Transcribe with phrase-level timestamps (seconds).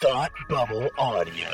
[0.00, 1.48] Thought Bubble Audio.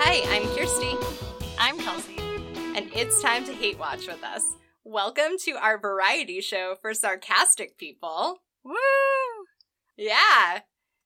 [0.00, 0.94] Hi, I'm Kirsty,
[1.58, 2.16] I'm Kelsey.
[2.76, 4.42] and it's time to hate watch with us.
[4.84, 8.38] Welcome to our variety show for sarcastic people.
[8.64, 8.74] Woo!
[9.96, 10.60] Yeah.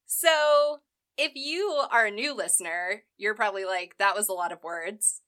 [0.07, 0.81] So,
[1.17, 5.21] if you are a new listener, you're probably like, that was a lot of words,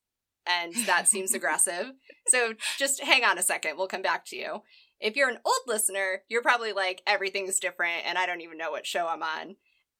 [0.46, 1.93] and that seems aggressive.
[2.29, 3.77] So, just hang on a second.
[3.77, 4.63] We'll come back to you.
[5.00, 8.71] If you're an old listener, you're probably like, everything's different, and I don't even know
[8.71, 9.57] what show I'm on.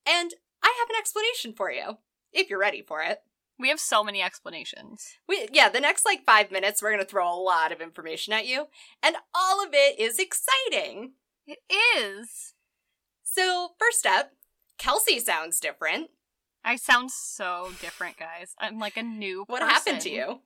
[0.07, 0.31] And
[0.63, 1.99] I have an explanation for you,
[2.33, 3.19] if you're ready for it.
[3.59, 5.07] We have so many explanations.
[5.29, 8.47] We yeah, the next like five minutes, we're gonna throw a lot of information at
[8.47, 8.67] you,
[9.01, 11.13] and all of it is exciting.
[11.47, 11.59] It
[11.97, 12.55] is.
[13.23, 14.33] So first up,
[14.79, 16.09] Kelsey sounds different.
[16.65, 18.55] I sound so different, guys.
[18.59, 19.75] I'm like a new What person.
[19.75, 20.41] happened to you?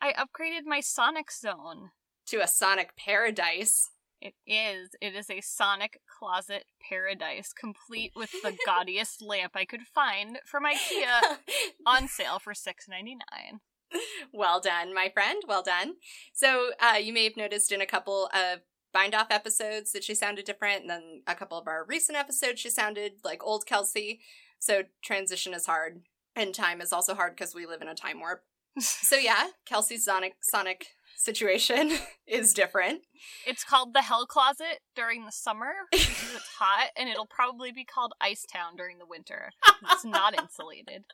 [0.00, 1.90] I upgraded my Sonic Zone.
[2.28, 3.90] To a Sonic Paradise.
[4.20, 4.90] It is.
[5.00, 10.64] It is a Sonic closet paradise, complete with the gaudiest lamp I could find from
[10.64, 11.38] IKEA
[11.86, 13.60] on sale for six ninety nine.
[14.32, 15.42] well done, my friend.
[15.48, 15.94] Well done.
[16.32, 18.60] So uh, you may have noticed in a couple of
[18.92, 22.60] bind off episodes that she sounded different, and then a couple of our recent episodes
[22.60, 24.20] she sounded like old Kelsey.
[24.58, 26.02] So transition is hard,
[26.36, 28.42] and time is also hard because we live in a time warp.
[28.80, 31.92] So yeah, Kelsey's Sonic Sonic situation
[32.26, 33.02] is different.
[33.46, 37.84] It's called the Hell Closet during the summer because it's hot, and it'll probably be
[37.84, 39.50] called Ice Town during the winter.
[39.90, 41.04] It's not insulated.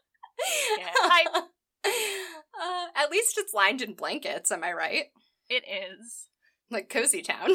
[0.79, 1.43] Yeah, I-
[1.85, 4.53] uh, at least it's lined in blankets.
[4.53, 5.07] Am I right?
[5.49, 6.28] It is.
[6.71, 7.51] Like cozy town.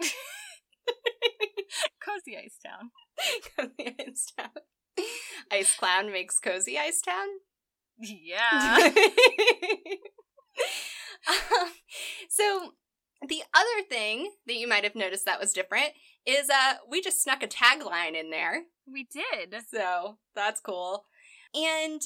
[2.00, 2.90] Cozy Ice Town.
[3.56, 4.50] cozy ice town.
[5.52, 7.26] Ice clown makes cozy ice town.
[8.00, 8.90] Yeah.
[11.28, 11.68] Um,
[12.30, 12.72] so
[13.28, 15.90] the other thing that you might have noticed that was different
[16.24, 18.62] is uh we just snuck a tagline in there.
[18.90, 19.54] we did.
[19.68, 21.04] So that's cool.
[21.54, 22.00] And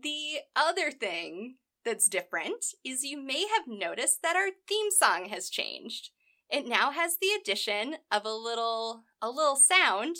[0.00, 5.48] the other thing that's different is you may have noticed that our theme song has
[5.48, 6.10] changed.
[6.50, 10.16] It now has the addition of a little a little sound,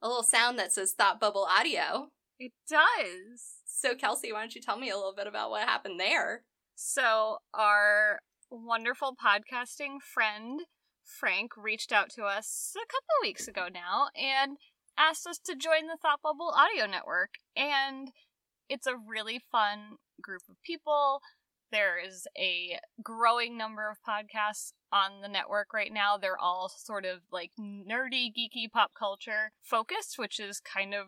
[0.00, 2.08] a little sound that says Thought Bubble Audio.
[2.38, 3.60] It does.
[3.64, 6.42] So Kelsey, why don't you tell me a little bit about what happened there?
[6.74, 8.20] So, our
[8.50, 10.62] wonderful podcasting friend,
[11.04, 14.56] Frank, reached out to us a couple weeks ago now and
[14.98, 17.34] asked us to join the Thought Bubble Audio Network.
[17.56, 18.10] And
[18.68, 21.20] it's a really fun group of people.
[21.70, 26.18] There is a growing number of podcasts on the network right now.
[26.18, 31.06] They're all sort of like nerdy, geeky pop culture focused, which is kind of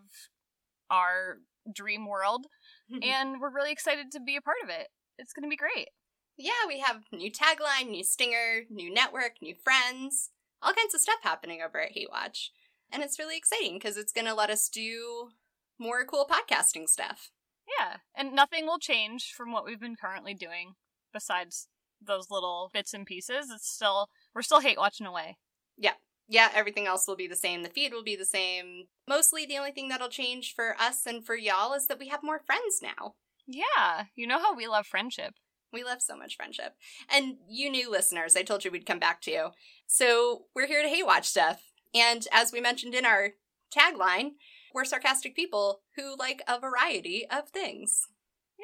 [0.91, 1.39] our
[1.73, 2.47] dream world.
[3.03, 4.89] and we're really excited to be a part of it.
[5.19, 5.89] It's going to be great.
[6.37, 10.31] yeah, we have new tagline, new stinger, new network, new friends,
[10.63, 12.51] all kinds of stuff happening over at Hate Watch.
[12.91, 15.31] And it's really exciting because it's going to let us do
[15.79, 17.31] more cool podcasting stuff.
[17.67, 20.75] Yeah, and nothing will change from what we've been currently doing
[21.13, 21.69] besides
[22.01, 23.51] those little bits and pieces.
[23.55, 25.39] It's still we're still hate watching away.
[25.77, 25.95] Yeah,
[26.29, 27.63] Yeah, everything else will be the same.
[27.63, 28.85] The feed will be the same.
[29.09, 32.23] Mostly the only thing that'll change for us and for y'all is that we have
[32.23, 33.15] more friends now.
[33.47, 35.35] Yeah, you know how we love friendship.
[35.73, 36.75] We love so much friendship.
[37.13, 39.49] And you new listeners, I told you we'd come back to you.
[39.87, 41.63] So we're here to hate watch stuff.
[41.95, 43.33] And as we mentioned in our
[43.77, 44.33] tagline,
[44.75, 48.09] we're sarcastic people who like a variety of things.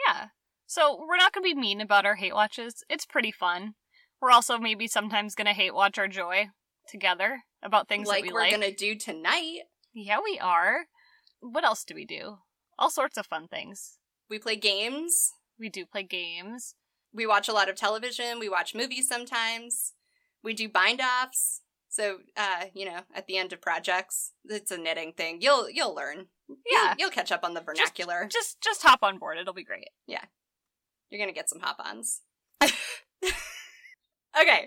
[0.07, 0.27] Yeah.
[0.67, 2.85] So we're not going to be mean about our hate watches.
[2.89, 3.75] It's pretty fun.
[4.21, 6.51] We're also maybe sometimes going to hate watch our joy
[6.89, 8.51] together about things like that we we're like.
[8.51, 9.61] gonna do tonight.
[9.95, 10.87] Yeah, we are.
[11.41, 12.39] What else do we do?
[12.79, 13.99] All sorts of fun things.
[14.29, 15.33] We play games.
[15.59, 16.75] We do play games.
[17.13, 18.39] We watch a lot of television.
[18.39, 19.93] We watch movies sometimes.
[20.43, 21.63] We do bind offs.
[21.91, 25.39] So, uh, you know, at the end of projects, it's a knitting thing.
[25.41, 26.27] You'll you'll learn.
[26.49, 26.55] Yeah.
[26.91, 28.29] You'll, you'll catch up on the vernacular.
[28.31, 29.39] Just just hop on board.
[29.39, 29.89] It'll be great.
[30.07, 30.25] Yeah,
[31.11, 32.23] you're gonna get some hop-ons.
[32.63, 32.73] okay,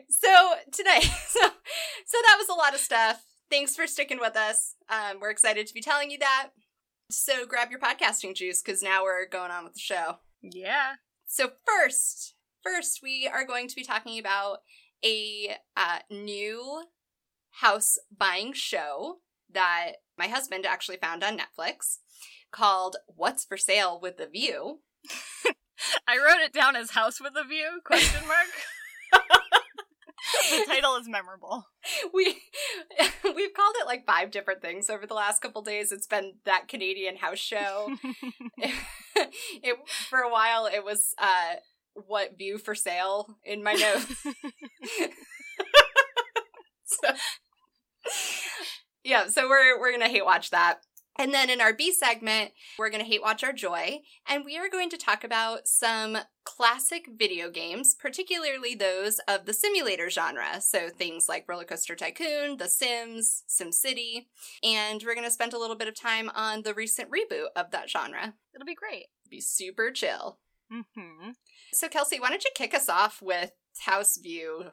[0.09, 3.23] so today, so so that was a lot of stuff.
[3.49, 4.75] Thanks for sticking with us.
[4.89, 6.49] Um, we're excited to be telling you that.
[7.09, 10.17] So grab your podcasting juice because now we're going on with the show.
[10.41, 10.95] Yeah.
[11.25, 14.57] So first, first we are going to be talking about
[15.05, 16.83] a uh, new
[17.61, 19.17] house buying show
[19.51, 21.97] that my husband actually found on Netflix
[22.51, 24.79] called "What's for Sale with the View."
[26.07, 27.81] I wrote it down as House with a View?
[27.83, 28.47] Question mark.
[30.49, 31.67] the title is memorable.
[32.13, 32.25] we
[33.23, 35.91] we've called it like five different things over the last couple days.
[35.91, 37.95] It's been that Canadian house show.
[39.15, 39.77] it
[40.09, 41.55] for a while it was uh
[42.07, 44.25] what view for sale in my notes.
[46.85, 47.09] so,
[49.03, 50.79] yeah, so we're we're gonna hate watch that.
[51.17, 54.57] And then in our B segment, we're going to hate watch our joy, and we
[54.57, 60.59] are going to talk about some classic video games, particularly those of the simulator genre.
[60.59, 64.25] So things like Roller Coaster Tycoon, The Sims, SimCity,
[64.63, 67.69] and we're going to spend a little bit of time on the recent reboot of
[67.71, 68.33] that genre.
[68.55, 69.05] It'll be great.
[69.29, 70.39] Be super chill.
[70.71, 71.31] Mm-hmm.
[71.73, 73.51] So Kelsey, why don't you kick us off with
[73.85, 74.65] House View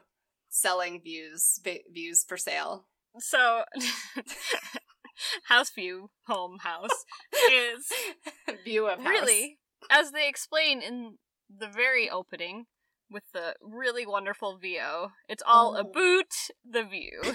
[0.48, 2.86] selling views vi- views for sale?
[3.18, 3.64] So,
[5.44, 7.04] house view, home house,
[7.52, 7.86] is
[8.64, 9.08] View of house.
[9.08, 9.58] really,
[9.90, 11.18] as they explain in
[11.54, 12.66] the very opening
[13.10, 15.80] with the really wonderful VO, it's all Oh.
[15.80, 16.32] about
[16.64, 17.20] the view.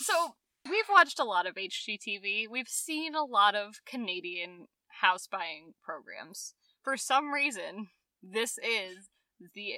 [0.00, 0.34] So,
[0.68, 2.46] we've watched a lot of HGTV.
[2.50, 4.66] We've seen a lot of Canadian
[5.00, 6.54] house buying programs.
[6.82, 7.88] For some reason,
[8.22, 9.08] this is
[9.54, 9.74] the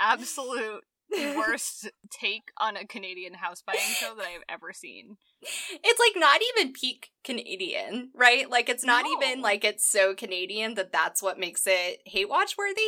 [0.00, 0.84] absolute
[1.36, 5.16] worst take on a Canadian house buying show that I've ever seen.
[5.42, 8.48] it's like not even peak Canadian, right?
[8.48, 9.12] Like it's not No.
[9.22, 12.80] even like it's so Canadian that that's what makes it hate watch worthy.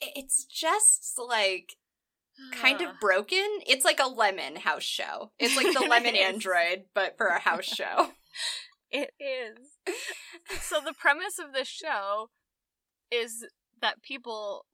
[0.00, 1.76] It's just like
[2.52, 3.46] kind of broken.
[3.66, 5.30] It's like a lemon house show.
[5.38, 8.10] It's like the lemon android, but for a house show.
[8.96, 9.58] It is.
[10.60, 12.30] So the premise of this show
[13.10, 13.44] is
[13.80, 14.66] that people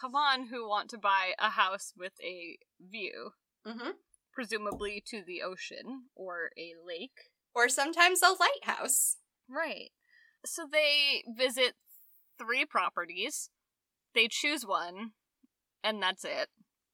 [0.00, 3.30] come on who want to buy a house with a view,
[3.66, 3.90] hmm
[4.38, 7.32] presumably to the ocean or a lake.
[7.56, 9.16] Or sometimes a lighthouse.
[9.50, 9.90] Right.
[10.46, 11.72] So they visit
[12.38, 13.50] three properties.
[14.14, 15.10] They choose one,
[15.82, 16.50] and that's it.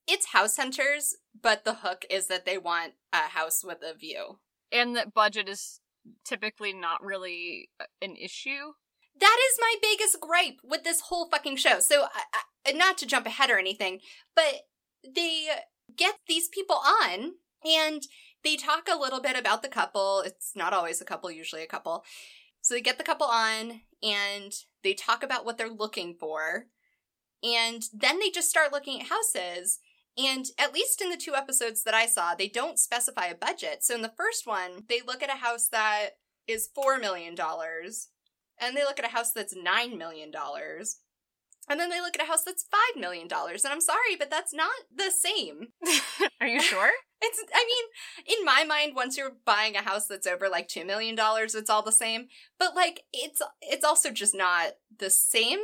[0.09, 4.39] It's house hunters, but the hook is that they want a house with a view.
[4.73, 5.81] And that budget is
[6.25, 8.73] typically not really uh, an issue.
[9.21, 11.81] That is my biggest gripe with this whole fucking show.
[11.81, 12.41] So, I,
[12.73, 14.01] not to jump ahead or anything,
[14.35, 14.63] but
[15.05, 15.49] they
[15.97, 17.35] get these people on
[17.65, 18.03] and
[18.43, 20.23] they talk a little bit about the couple.
[20.25, 22.05] It's not always a couple, usually a couple.
[22.61, 24.53] So they get the couple on and
[24.83, 26.67] they talk about what they're looking for.
[27.43, 29.81] And then they just start looking at houses.
[30.17, 33.83] And at least in the two episodes that I saw, they don't specify a budget.
[33.83, 36.11] So in the first one, they look at a house that
[36.47, 37.35] is $4 million
[38.61, 40.33] and they look at a house that's $9 million.
[41.69, 42.67] And then they look at a house that's
[42.97, 43.29] $5 million.
[43.31, 45.69] And I'm sorry, but that's not the same.
[46.41, 46.91] Are you sure?
[47.27, 50.85] It's, I mean, in my mind, once you're buying a house that's over like $2
[50.85, 52.27] million, it's all the same.
[52.59, 55.61] But like, it's, it's also just not the same.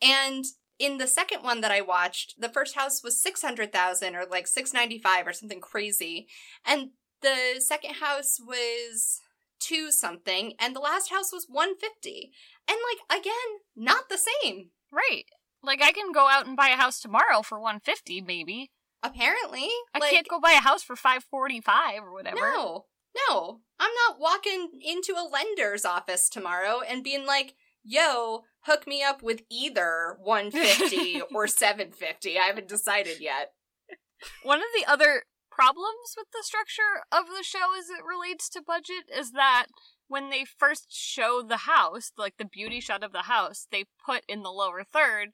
[0.00, 0.46] And
[0.78, 5.26] in the second one that I watched, the first house was 600,000 or like 695
[5.26, 6.28] or something crazy.
[6.64, 9.20] And the second house was
[9.58, 12.32] two something and the last house was 150.
[12.68, 13.32] And like again,
[13.74, 14.70] not the same.
[14.96, 15.24] Right.
[15.62, 18.70] Like I can go out and buy a house tomorrow for 150 maybe.
[19.02, 22.36] Apparently, I like, can't go buy a house for 545 or whatever.
[22.40, 22.86] No,
[23.28, 27.54] no, I'm not walking into a lender's office tomorrow and being like,
[27.84, 33.52] "Yo, hook me up with either 150 or 750." I haven't decided yet.
[34.42, 38.62] One of the other problems with the structure of the show as it relates to
[38.66, 39.66] budget is that
[40.08, 44.22] when they first show the house, like the beauty shot of the house, they put
[44.28, 45.30] in the lower third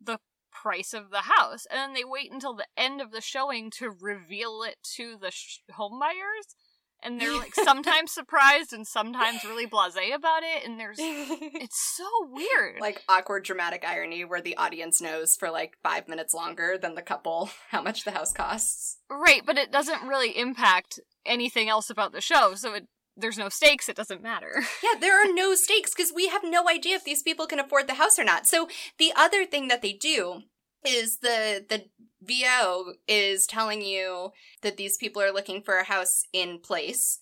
[0.00, 0.18] the
[0.50, 3.90] price of the house, and then they wait until the end of the showing to
[3.90, 6.56] reveal it to the sh- home buyers.
[7.04, 12.04] And they're like sometimes surprised and sometimes really blasé about it, and there's it's so
[12.30, 12.80] weird.
[12.80, 17.02] like awkward dramatic irony where the audience knows for like five minutes longer than the
[17.02, 18.98] couple how much the house costs.
[19.10, 23.48] Right, but it doesn't really impact anything else about the show, so it there's no
[23.48, 24.62] stakes, it doesn't matter.
[24.82, 27.86] Yeah, there are no stakes because we have no idea if these people can afford
[27.86, 28.46] the house or not.
[28.46, 30.42] So the other thing that they do
[30.84, 31.84] is the the
[32.22, 34.30] VO is telling you
[34.62, 37.18] that these people are looking for a house in place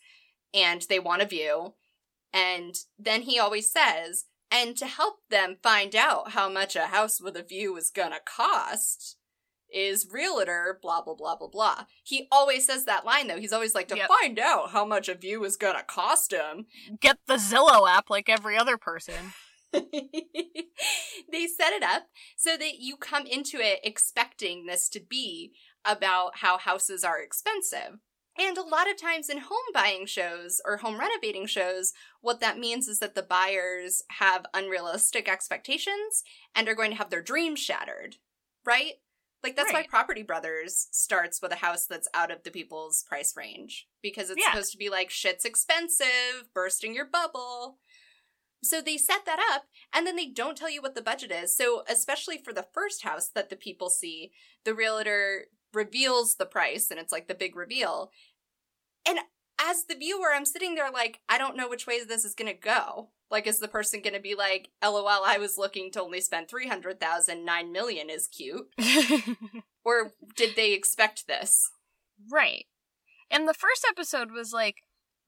[0.55, 1.75] and they want a view.
[2.33, 7.21] And then he always says, and to help them find out how much a house
[7.21, 9.17] with a view is gonna cost
[9.73, 11.85] is realtor blah blah blah blah blah.
[12.05, 13.39] He always says that line though.
[13.39, 14.09] He's always like to Yep.
[14.09, 16.67] find out how much a view is gonna cost him.
[17.01, 19.33] Get the Zillow app like every other person.
[19.73, 25.53] they set it up so that you come into it expecting this to be
[25.85, 27.99] about how houses are expensive.
[28.39, 32.59] And a lot of times in home buying shows or home renovating shows, what that
[32.59, 36.23] means is that the buyers have unrealistic expectations
[36.55, 38.17] and are going to have their dreams shattered,
[38.65, 38.95] right?
[39.43, 43.35] Like that's why Property Brothers starts with a house that's out of the people's price
[43.37, 44.51] range because it's Yeah.
[44.53, 47.79] supposed to be like shit's expensive, bursting your bubble.
[48.63, 51.57] So they set that up and then they don't tell you what the budget is.
[51.57, 54.33] So especially for the first house that the people see,
[54.65, 58.11] the realtor reveals the price and it's like the big reveal.
[59.09, 59.21] And
[59.59, 62.53] as the viewer, I'm sitting there like, I don't know which way this is going
[62.53, 63.11] to go.
[63.31, 66.49] Like, is the person going to be like, LOL, I was looking to only spend
[66.49, 68.69] 300,000, 9 million is cute?
[69.85, 71.71] Or did they expect this?
[72.31, 72.67] right.
[73.31, 74.77] And the first episode was like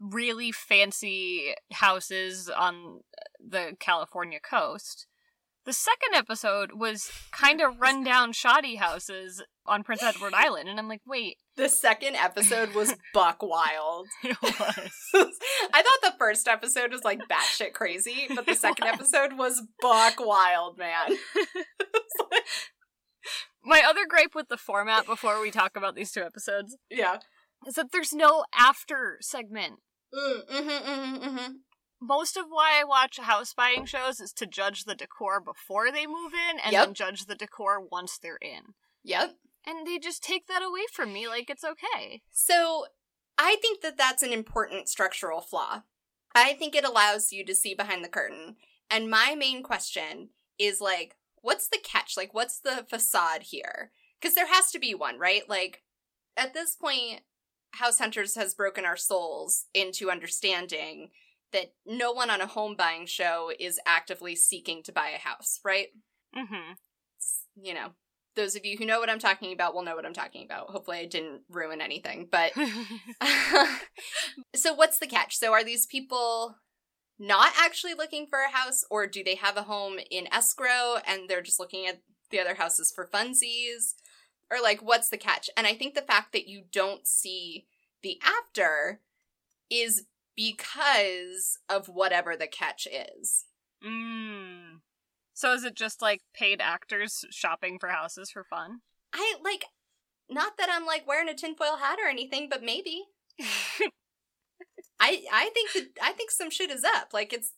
[0.01, 3.01] really fancy houses on
[3.39, 5.07] the California coast.
[5.65, 10.89] The second episode was kind of rundown, shoddy houses on Prince Edward Island, and I'm
[10.89, 14.09] like, wait, The second episode was buck wild.
[14.25, 14.59] it was.
[15.73, 18.95] I thought the first episode was like batshit crazy, but the second was.
[19.15, 21.17] episode was buck wild, man.
[23.65, 27.19] My other gripe with the format before we talk about these two episodes Yeah.
[27.67, 29.75] is that there's no after segment.
[30.13, 31.53] Mm, hmm hmm hmm
[32.05, 36.05] Most of why I watch house buying shows is to judge the decor before they
[36.07, 36.85] move in and Yep.
[36.87, 38.75] then judge the decor once they're in.
[39.05, 39.37] Yep.
[39.65, 42.23] And they just take that away from me like it's okay.
[42.33, 42.87] So
[43.39, 45.83] I think that that's an important structural flaw.
[46.35, 48.57] I think it allows you to see behind the curtain.
[48.91, 52.17] And my main question is like, what's the catch?
[52.17, 53.93] Like, what's the facade here?
[54.21, 55.49] Because there has to be one, right?
[55.49, 55.83] Like,
[56.37, 57.21] at this point,
[57.73, 61.11] House Hunters has broken our souls into understanding
[61.53, 65.61] that no one on a home buying show is actively seeking to buy a house,
[65.65, 65.89] right?
[66.37, 66.73] Mm-hmm.
[67.63, 67.89] You know,
[68.35, 70.71] those of you who know what I'm talking about will know what I'm talking about.
[70.71, 72.53] Hopefully, I didn't ruin anything, but
[74.55, 75.37] so what's the catch?
[75.37, 76.57] So are these people
[77.19, 81.29] not actually looking for a house or do they have a home in escrow and
[81.29, 83.95] they're just looking at the other houses for funsies?
[84.51, 85.49] Or like what's the catch?
[85.57, 87.67] And I think the fact that you don't see
[88.03, 89.01] the after
[89.71, 90.05] is
[90.37, 93.45] because of whatever the catch is.
[93.85, 94.81] mm.
[95.35, 98.81] So is it just like paid actors shopping for houses for fun?
[99.13, 99.65] I like
[100.31, 103.05] not that I'm like wearing a tinfoil hat or anything, but maybe.
[105.01, 107.09] I I think that I think some shit is up.
[107.13, 107.53] Like it's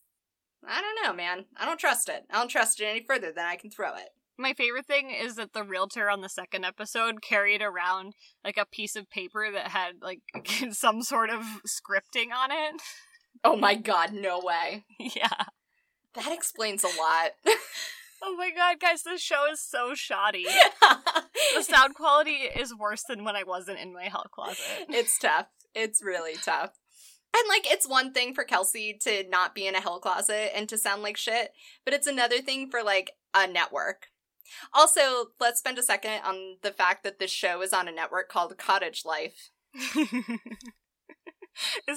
[0.66, 1.44] I don't know, man.
[1.56, 2.24] I don't trust it.
[2.30, 4.10] I don't trust it any further than I can throw it.
[4.36, 8.14] My favorite thing is that the realtor on the second episode carried around
[8.44, 10.20] like a piece of paper that had like
[10.72, 12.82] some sort of scripting on it.
[13.44, 14.84] Oh my god, no way.
[14.98, 15.44] yeah.
[16.14, 17.32] That explains a lot.
[18.26, 20.46] Oh my god, guys, this show is so shoddy.
[21.54, 24.86] The sound quality is worse than when I wasn't in my hell closet.
[24.88, 25.48] it's tough.
[25.74, 26.70] It's really tough.
[27.36, 30.66] And like it's one thing for Kelsey to not be in a hell closet and
[30.70, 31.50] to sound like shit,
[31.84, 34.06] but it's another thing for like a network.
[34.72, 38.28] Also, let's spend a second on the fact that this show is on a network
[38.28, 39.50] called Cottage Life.
[39.74, 39.92] is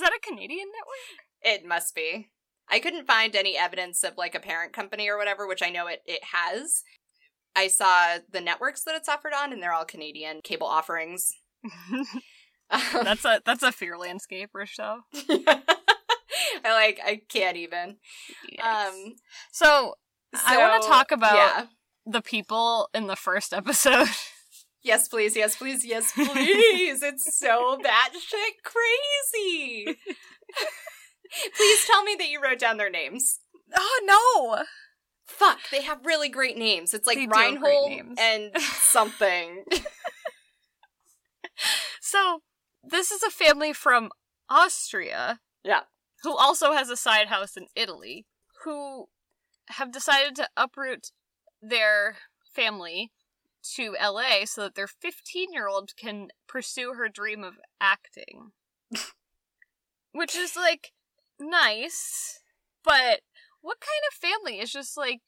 [0.02, 1.26] that a Canadian network?
[1.42, 2.30] It must be.
[2.70, 5.88] I couldn't find any evidence of like a parent company or whatever, which I know
[5.88, 6.84] it, it has.
[7.56, 11.32] I saw the networks that it's offered on, and they're all Canadian cable offerings.
[12.70, 15.00] that's a that's a fear landscaper show.
[15.30, 15.62] I
[16.66, 17.00] like.
[17.04, 17.98] I can't even.
[18.62, 19.16] Um.
[19.52, 19.96] so
[20.46, 21.66] I wanna talk about- Yeah.
[22.10, 24.08] The people in the first episode.
[24.84, 25.36] Yes, please.
[25.36, 25.84] Yes, please.
[25.84, 27.04] Yes, please.
[27.04, 29.98] it's so batshit crazy.
[31.58, 33.40] please tell me that you wrote down their names.
[33.76, 34.00] oh
[34.56, 34.64] no!
[35.26, 36.94] Fuck, they have really great names.
[36.94, 39.66] It's like They do have great Reinhold and something.
[42.00, 42.42] So
[42.82, 44.12] this is a family from
[44.50, 45.40] Austria.
[45.66, 45.82] Yeah.
[46.24, 48.26] Who also has a side house in Italy.
[48.64, 49.08] Who
[49.72, 51.08] have decided to uproot
[51.62, 52.18] their
[52.54, 53.12] family
[53.76, 58.52] to LA so that their 15 year old can pursue her dream of acting.
[60.12, 60.94] Which is like
[61.40, 62.40] nice,
[62.84, 63.22] but
[63.62, 65.22] what kind of family is just like,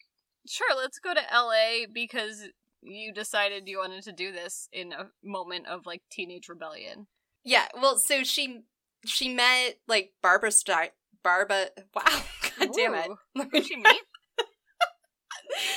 [0.48, 2.48] sure, let's go to LA because
[2.82, 7.08] you decided you wanted to do this in a moment of like teenage rebellion.
[7.44, 8.62] Yeah, well, so she
[9.06, 10.92] she met like Barbara Sty
[11.24, 11.68] Barbara.
[11.96, 12.04] Wow,
[12.60, 13.10] god damn it!
[13.10, 13.50] Ooh.
[13.52, 14.02] Who'd she meet?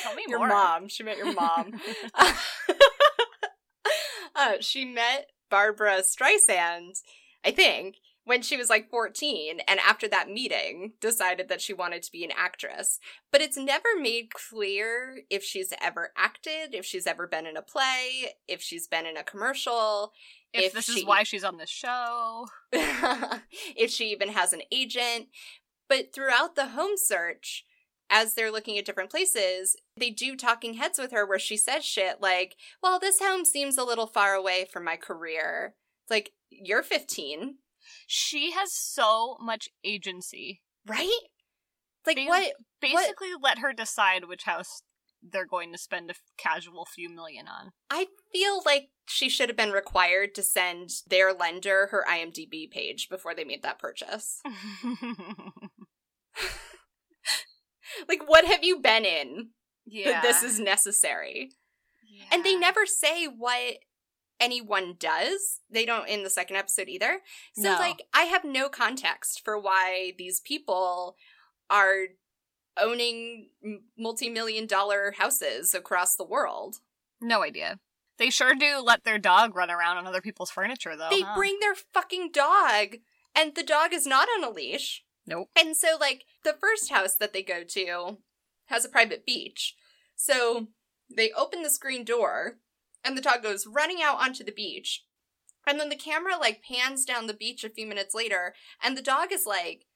[0.03, 0.49] Tell me your more.
[0.49, 0.89] mom.
[0.89, 1.73] She met your mom.
[4.35, 6.99] uh, she met Barbara Streisand,
[7.45, 12.03] I think, when she was like 14, and after that meeting, decided that she wanted
[12.05, 13.01] to be an actress.
[13.33, 17.63] But it's never made clear if she's ever acted, if she's ever been in a
[17.63, 20.13] play, if she's been in a commercial,
[20.53, 22.47] if, if this she- is why she's on the show.
[22.73, 25.27] if she even has an agent.
[25.89, 27.65] But throughout the home search,
[28.13, 31.85] as they're looking at different places, they do talking heads with her where she says
[31.85, 35.75] shit like, Well, this home seems a little far away from my career.
[36.05, 37.57] It's like, You're 15,
[38.07, 40.61] She has so much agency.
[40.87, 41.09] right?
[42.07, 42.53] Like, They- what?
[42.81, 44.83] Basically, let her decide which house
[45.23, 47.71] they're going to spend a casual few million on.
[47.89, 53.09] I feel like she should have been required to send their lender her IMDb page
[53.09, 54.43] before they made that purchase.
[58.09, 59.51] Like, what have you been in
[59.87, 60.13] yeah.
[60.13, 61.51] that this is necessary?
[62.31, 63.79] And they never say what
[64.41, 65.61] anyone does.
[65.71, 67.21] They don't in the second episode either.
[67.55, 67.79] So, No.
[67.79, 71.17] like, I have no context for why these people
[71.71, 72.07] are
[72.81, 73.51] owning
[73.99, 76.77] multi million dollar houses across the world.
[77.21, 77.79] No idea.
[78.19, 81.09] They sure do let their dog run around on other people's furniture, though.
[81.11, 81.35] they huh?
[81.37, 82.97] bring their fucking dog,
[83.35, 85.05] and the dog is not on a leash.
[85.27, 85.49] Nope.
[85.59, 88.19] And so, like, the first house that they go to
[88.67, 89.77] has a private beach.
[90.17, 90.69] So
[91.15, 92.59] they open the screen door,
[93.05, 95.05] and the dog goes running out onto the beach.
[95.67, 99.03] And then the camera, like, pans down the beach a few minutes later, and the
[99.03, 99.87] dog is, like,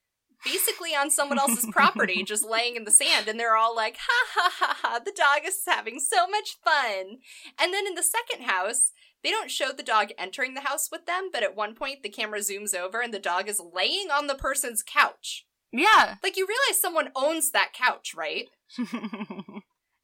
[0.45, 3.28] basically on someone else's property, just laying in the sand.
[3.28, 7.18] And they're all like, ha ha ha ha, the dog is having so much fun.
[7.61, 8.92] And then in the second house,
[9.23, 12.08] they don't show the dog entering the house with them, but at one point the
[12.08, 15.46] camera zooms over and the dog is laying on the person's couch.
[15.73, 16.16] Yeah.
[16.23, 18.49] Like, you realize someone owns that couch, right?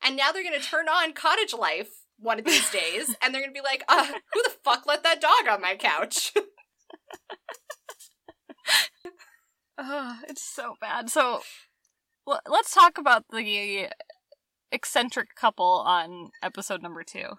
[0.03, 3.53] And now they're gonna turn on cottage life one of these days, and they're gonna
[3.53, 6.33] be like, uh, who the fuck let that dog on my couch?
[9.79, 11.09] Ugh, it's so bad.
[11.09, 11.41] So,
[12.27, 13.89] let's talk about the
[14.71, 17.39] eccentric couple on episode number two.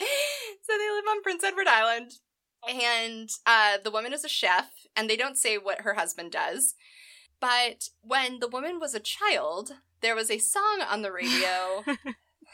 [0.62, 2.12] so they live on Prince Edward Island,
[2.68, 6.74] and uh, the woman is a chef, and they don't say what her husband does.
[7.40, 11.84] But when the woman was a child, there was a song on the radio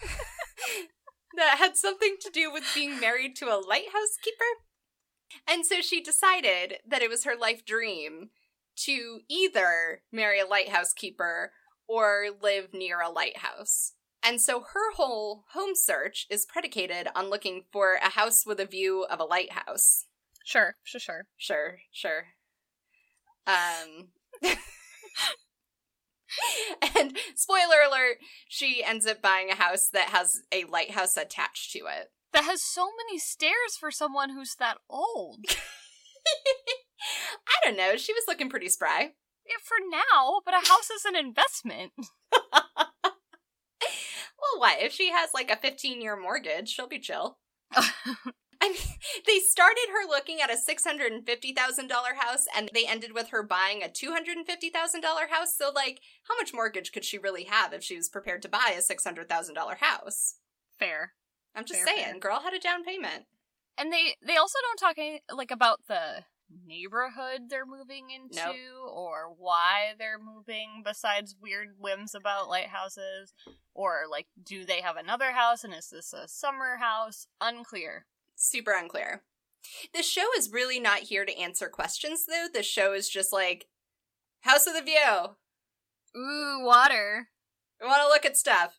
[1.36, 4.44] that had something to do with being married to a lighthouse keeper.
[5.48, 8.30] And so she decided that it was her life dream
[8.76, 11.52] to either marry a lighthouse keeper
[11.88, 13.92] or live near a lighthouse.
[14.24, 18.66] And so her whole home search is predicated on looking for a house with a
[18.66, 20.06] view of a lighthouse.
[20.44, 21.26] Sure, sure, sure.
[21.36, 22.26] Sure, sure.
[23.46, 24.08] Um
[26.96, 31.80] And spoiler alert, she ends up buying a house that has a lighthouse attached to
[31.80, 32.10] it.
[32.32, 35.44] That has so many stairs for someone who's that old.
[37.46, 39.10] I don't know, she was looking pretty spry.
[39.46, 41.92] Yeah, for now, but a house is an investment.
[44.56, 44.80] What?
[44.80, 47.38] If she has like a 15 year mortgage, she'll be chill.
[47.74, 48.76] I mean,
[49.26, 53.88] they started her looking at a $650,000 house and they ended with her buying a
[53.88, 55.56] $250,000 house.
[55.56, 58.74] So, like, how much mortgage could she really have if she was prepared to buy
[58.76, 60.34] a $600,000 house?
[60.78, 61.14] Fair.
[61.56, 62.18] I'm just Fair, saying, fair.
[62.20, 63.24] girl had a down payment.
[63.76, 66.24] And they they also don't talk any, like about the
[66.66, 68.56] neighborhood they're moving into Nope.
[68.92, 73.34] or why they're moving besides weird whims about lighthouses
[73.74, 78.06] or like do they have another house and is this a summer house unclear
[78.42, 79.22] Super unclear.
[79.94, 82.46] This show is really not here to answer questions, though.
[82.52, 83.68] This show is just like,
[84.40, 85.36] house of the view.
[86.16, 87.28] ooh water
[87.80, 88.74] I want to look at stuff.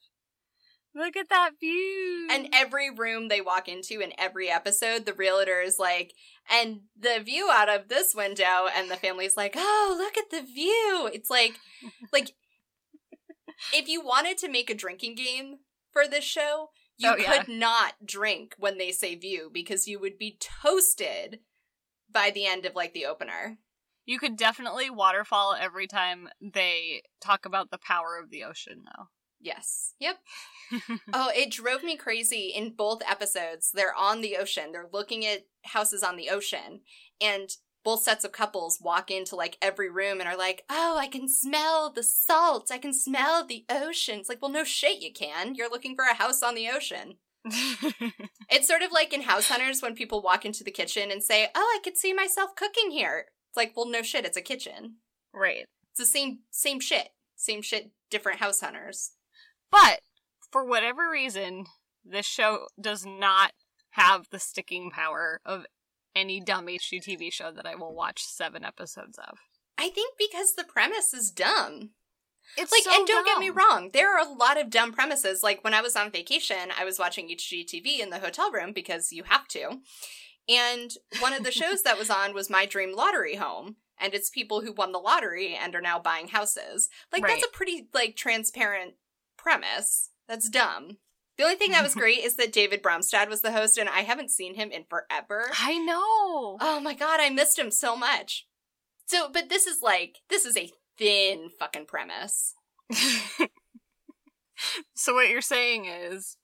[0.95, 5.59] Look at that view And every room they walk into in every episode, the realtor
[5.61, 6.13] is like,
[6.51, 10.41] and the view out of this window, and the family's like, oh, look at the
[10.45, 11.09] view.
[11.13, 11.59] It's like,
[12.11, 12.31] like,
[13.73, 15.55] if you wanted to make a drinking game
[15.91, 17.37] for this show, you Oh, yeah.
[17.43, 21.39] could not drink when they say view because you would be toasted
[22.11, 23.57] by the end of like the opener.
[24.05, 29.05] you could definitely waterfall every time they talk about the power of the ocean though
[29.43, 29.93] Yes.
[29.99, 30.17] Yep.
[31.13, 33.69] Oh, it drove me crazy in both episodes.
[33.71, 34.71] They're on the ocean.
[34.71, 36.79] They're looking at houses on the ocean.
[37.21, 37.49] And
[37.83, 41.27] both sets of couples walk into like every room and are like, oh, I can
[41.29, 42.71] smell the salt.
[42.71, 44.17] I can smell the ocean.
[44.19, 45.53] It's like, well, no shit, you can.
[45.53, 47.15] You're looking for a house on the ocean.
[48.49, 51.47] It's sort of like in House Hunters when people walk into the kitchen and say,
[51.55, 53.25] oh, I could see myself cooking here.
[53.49, 54.97] It's like, well, no shit, it's a kitchen.
[55.33, 57.09] right It's the same, same shit.
[57.35, 59.13] Same shit, different House Hunters.
[59.73, 60.01] But
[60.51, 61.65] for whatever reason,
[62.05, 63.53] this show does not
[63.91, 65.65] have the sticking power of
[66.15, 69.39] any dumb HGTV show that I will watch seven episodes of.
[69.79, 71.91] I think because the premise is dumb.
[72.55, 75.43] It's like so and don't get me wrong there are a lot of dumb premises
[75.43, 79.13] like when i was on vacation i was watching hgtv in the hotel room because
[79.13, 79.79] you have to
[80.49, 84.29] and one of the shows that was on was my dream lottery home and it's
[84.29, 86.89] people who won the lottery and are now buying houses.
[87.11, 88.95] Like that's a pretty like transparent
[89.43, 90.09] premise.
[90.27, 90.97] That's dumb.
[91.37, 94.01] The only thing that was great is that David Bromstad was the host, and I
[94.01, 95.49] haven't seen him in forever.
[95.59, 96.57] I know.
[96.61, 98.47] Oh my god, I missed him so much.
[99.05, 102.53] So, but this is like this is a thin fucking premise.
[104.95, 106.37] so what you're saying is,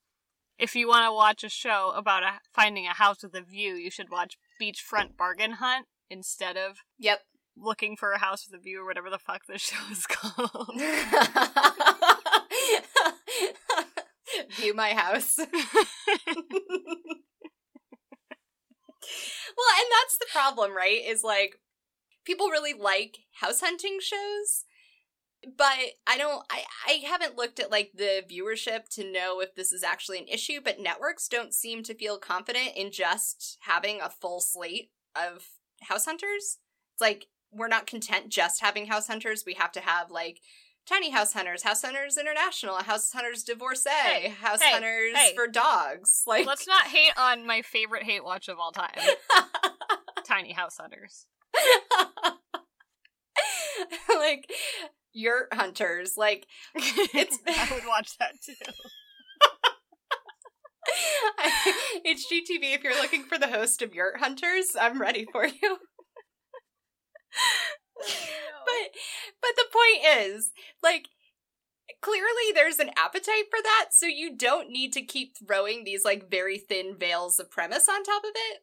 [0.57, 3.75] if you want to watch a show about a, finding a house with a view,
[3.75, 7.19] you should watch Beachfront Bargain Hunt instead of Yep.
[7.55, 10.71] looking for a house with a view or whatever the fuck this show is called.
[14.57, 15.37] View my house.
[15.37, 15.47] well,
[19.77, 21.01] and that's the problem, right?
[21.05, 21.59] Is like
[22.25, 24.65] people really like house hunting shows,
[25.57, 29.71] but I don't I I haven't looked at like the viewership to know if this
[29.71, 34.09] is actually an issue, but networks don't seem to feel confident in just having a
[34.09, 35.47] full slate of
[35.81, 36.59] house hunters.
[36.93, 39.43] It's like we're not content just having house hunters.
[39.45, 40.39] We have to have like
[40.89, 45.33] tiny house hunters, house hunters international, house hunters divorcee, Hey, house hey, hunters hey.
[45.35, 46.23] for dogs.
[46.25, 48.89] Like Let's not hate on my favorite hate watch of all time,
[50.25, 51.25] Tiny House Hunters.
[54.09, 54.49] like
[55.13, 56.15] yurt hunters.
[56.17, 56.47] Like
[56.77, 58.53] I would watch that too.
[62.05, 65.77] HGTV, if you're looking for the host of Yurt Hunters, I'm ready for you.
[68.69, 68.91] But
[69.41, 70.51] but the point is,
[70.83, 71.07] like
[72.01, 76.29] clearly there's an appetite for that, so you don't need to keep throwing these like
[76.29, 78.59] very thin veils of premise on top of it.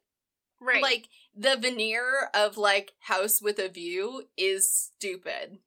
[0.61, 0.83] right.
[0.83, 5.59] Like the veneer of like house with a view is stupid.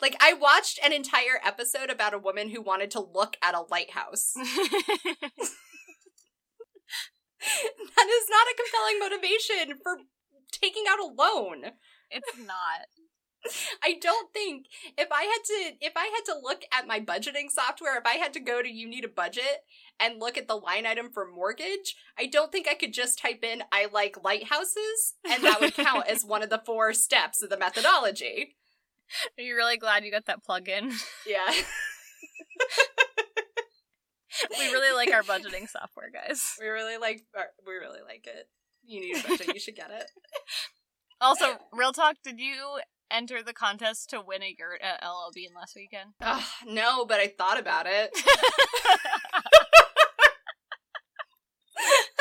[0.00, 3.62] Like I watched an entire episode about a woman who wanted to look at a
[3.70, 4.32] lighthouse.
[4.34, 4.44] that
[8.08, 9.98] is not a compelling motivation for
[10.50, 11.72] taking out a loan.
[12.10, 12.86] it's not.
[13.82, 17.50] I don't think if I had to if I had to look at my budgeting
[17.50, 19.64] software, if I had to go to you need a budget
[20.00, 23.44] and look at the line item for mortgage, I don't think I could just type
[23.44, 27.50] in I like lighthouses and that would count as one of the four steps of
[27.50, 28.56] the methodology.
[29.38, 30.92] Are you really glad you got that plug in?
[31.26, 31.52] Yeah.
[34.58, 36.54] we really like our budgeting software, guys.
[36.60, 38.48] We really like or, we really like it.
[38.86, 40.10] You need a budget, you should get it.
[41.20, 42.80] Also, real talk, did you
[43.10, 46.10] enter the contest to win a yurt at LL Bean last weekend?
[46.20, 48.10] Ugh, no, but I thought about it.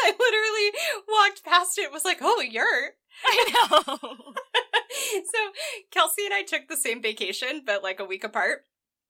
[0.06, 0.72] I literally
[1.08, 2.96] walked past it, was like, oh, a yurt.
[3.26, 3.80] I know.
[3.98, 5.39] so
[5.91, 8.65] Kelsey and I took the same vacation, but like a week apart.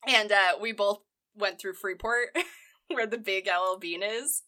[0.08, 1.00] And uh, we both
[1.36, 2.38] went through Freeport,
[2.90, 4.44] where the big LL Bean is.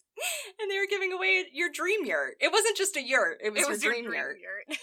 [0.62, 2.36] And they were giving away your dream yurt.
[2.40, 4.78] It wasn't just a yurt, it was, it was your your dream, dream yurt.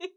[0.00, 0.10] yurt.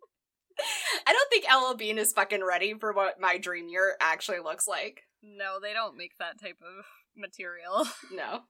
[1.07, 4.67] I don't think LL Bean is fucking ready for what my dream year actually looks
[4.67, 5.03] like.
[5.21, 7.85] No, they don't make that type of material.
[8.11, 8.41] No.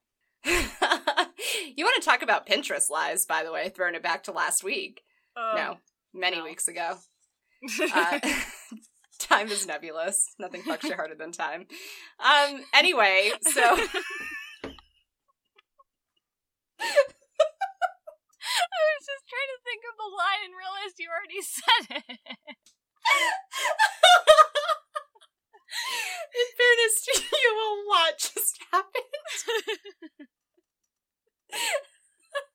[0.46, 4.64] you want to talk about Pinterest lies, by the way, throwing it back to last
[4.64, 5.02] week.
[5.36, 5.78] Um, no,
[6.14, 6.44] many no.
[6.44, 6.98] weeks ago.
[7.96, 8.20] Uh,
[9.20, 10.36] time is nebulous.
[10.38, 11.66] Nothing fucks you harder than time.
[12.20, 12.64] Um.
[12.76, 13.78] Anyway, so
[18.56, 22.20] I was just trying to think of the line and realized you already said it.
[26.36, 27.58] in fairness to you, a
[27.90, 29.16] lot just happened.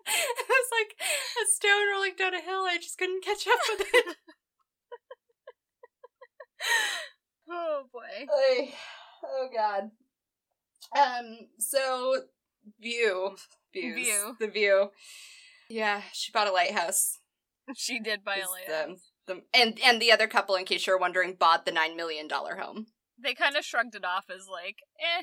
[0.07, 2.65] it was like a stone rolling down a hill.
[2.67, 4.17] I just couldn't catch up with it.
[7.51, 8.27] oh boy.
[8.29, 8.75] Oy.
[9.25, 9.91] Oh God.
[10.97, 11.49] Um.
[11.59, 12.23] So
[12.81, 13.37] view
[13.73, 14.37] views View.
[14.41, 14.91] the view.
[15.71, 17.19] Yeah, she bought a lighthouse.
[17.77, 19.11] She did buy a lighthouse.
[19.27, 22.27] The, the, and and the other couple, in case you're wondering, bought the nine million
[22.27, 22.87] dollar home.
[23.23, 25.23] They kind of shrugged it off as like, eh.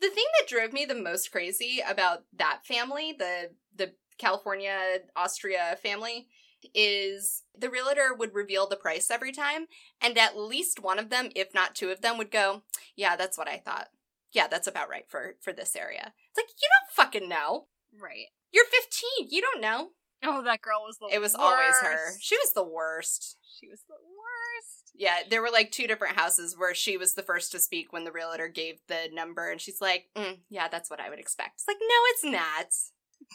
[0.00, 4.78] The thing that drove me the most crazy about that family, the the California
[5.16, 6.28] Austria family,
[6.74, 9.66] is the realtor would reveal the price every time,
[10.00, 12.62] and at least one of them, if not two of them, would go,
[12.94, 13.88] "Yeah, that's what I thought.
[14.32, 17.66] Yeah, that's about right for for this area." It's like you don't fucking know.
[17.98, 18.26] Right.
[18.52, 19.28] You're 15.
[19.30, 19.88] You don't know.
[20.24, 22.12] Oh, that girl was the It was always her.
[22.20, 23.38] She was the worst.
[23.58, 24.92] She was the worst.
[24.94, 28.04] Yeah, there were like two different houses where she was the first to speak when
[28.04, 31.54] the realtor gave the number, and she's like, mm, "Yeah, that's what I would expect."
[31.56, 32.24] It's like, no, it's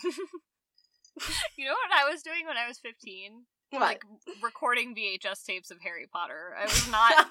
[0.06, 0.13] not.
[1.58, 3.45] You know what I was doing when I was 15?
[3.71, 3.82] What?
[3.82, 4.03] Like
[4.41, 6.56] recording VHS tapes of Harry Potter.
[6.58, 7.27] I was not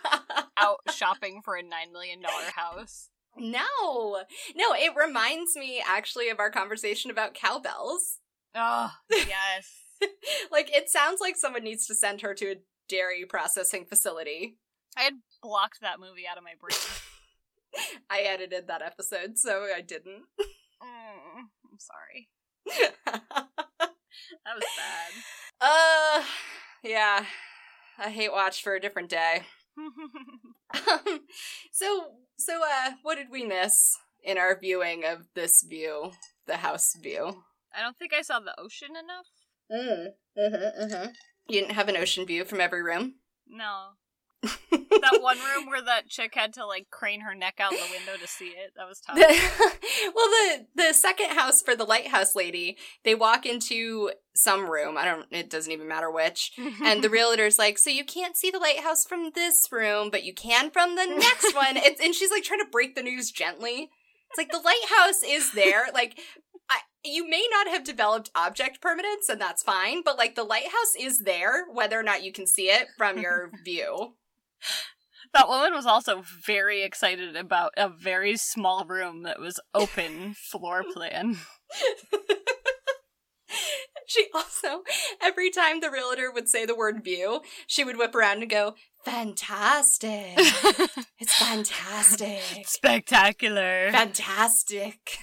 [0.57, 2.21] out shopping for a $9 million
[2.55, 3.11] house.
[3.39, 4.23] No,
[4.55, 4.75] no.
[4.75, 8.19] It reminds me actually of our conversation about cowbells.
[8.55, 9.71] Oh, yes.
[10.51, 12.57] like it sounds like someone needs to send her to a
[12.89, 14.57] dairy processing facility.
[14.97, 16.79] I had blocked that movie out of my brain.
[18.11, 20.23] I edited that episode, so I didn't.
[20.83, 22.29] Mm, I'm sorry.
[24.45, 25.13] That was bad.
[25.61, 26.25] uh,
[26.83, 27.25] yeah.
[27.99, 29.43] A hate watch for a different day.
[30.75, 31.21] Um,
[31.73, 36.13] so, so, uh, what did we miss in our viewing of this view,
[36.47, 37.45] the house view?
[37.75, 39.27] I don't think I saw the ocean enough.
[39.71, 40.09] Mm.
[40.39, 41.11] Mm-hmm, mm-hmm.
[41.49, 43.15] You didn't have an ocean view from every room.
[43.49, 43.91] No.
[44.43, 48.21] That one room where that chick had to like crane her neck out the window
[48.21, 48.73] to see it.
[48.77, 49.17] That was tough.
[49.17, 54.97] The- well, the the second house for the lighthouse lady, they walk into some room.
[54.97, 55.27] I don't.
[55.31, 56.53] It doesn't even matter which.
[56.85, 60.35] And the realtor's like, "So you can't see the lighthouse from this room, but you
[60.35, 63.91] can from the next one." It's, and she's like trying to break the news gently.
[64.31, 65.85] It's like the lighthouse is there.
[65.95, 66.19] Like,
[66.69, 70.03] I, you may not have developed object permanence, and that's fine.
[70.05, 73.51] But like, the lighthouse is there, whether or not you can see it from your
[73.65, 74.15] view.
[75.33, 80.83] That woman was also very excited about a very small room that was open floor
[80.93, 81.37] plan.
[84.09, 84.83] She also,
[85.21, 88.75] every time the realtor would say the word view, she would whip around and go,
[89.05, 90.37] Fantastic.
[91.19, 92.67] It's fantastic.
[92.67, 93.91] Spectacular.
[93.91, 95.19] Fantastic.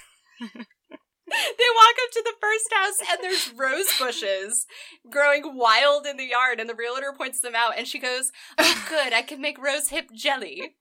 [1.58, 4.66] they walk up to the first house and there's rose bushes
[5.10, 8.86] growing wild in the yard, and the realtor points them out and she goes, Oh,
[8.90, 10.76] good, I can make rose hip jelly.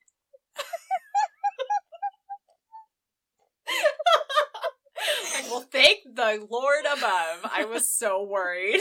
[5.35, 7.41] like, well, thank the Lord above.
[7.45, 8.81] I was so worried.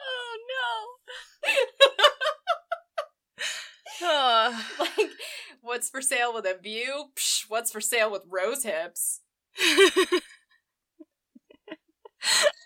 [0.00, 0.56] oh no.
[4.04, 5.10] Uh, like,
[5.62, 7.06] what's for sale with a view?
[7.16, 9.20] Psh, what's for sale with rose hips?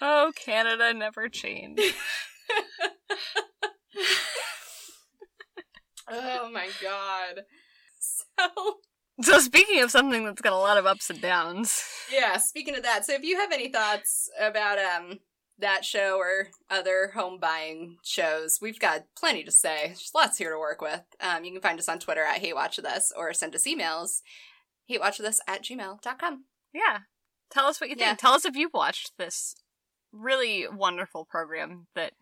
[0.01, 1.83] oh, Canada never changed.
[6.13, 7.45] Oh my god.
[8.01, 8.49] So,
[9.23, 12.83] So speaking of something that's got a lot of ups and downs, yeah, speaking of
[12.83, 15.21] that, so if you have any thoughts about um
[15.59, 19.89] that show or other home buying shows, we've got plenty to say.
[19.89, 21.03] There's lots here to work with.
[21.21, 23.67] Um, you can find us on Twitter at Hate Watch With Us or send us
[23.67, 24.23] emails,
[24.91, 26.45] hatewatchwithus at gmail.com.
[26.73, 26.99] yeah.
[27.51, 28.07] Tell us what you think.
[28.07, 28.15] Yeah.
[28.15, 29.55] Tell us if you've watched this
[30.13, 32.13] really wonderful program that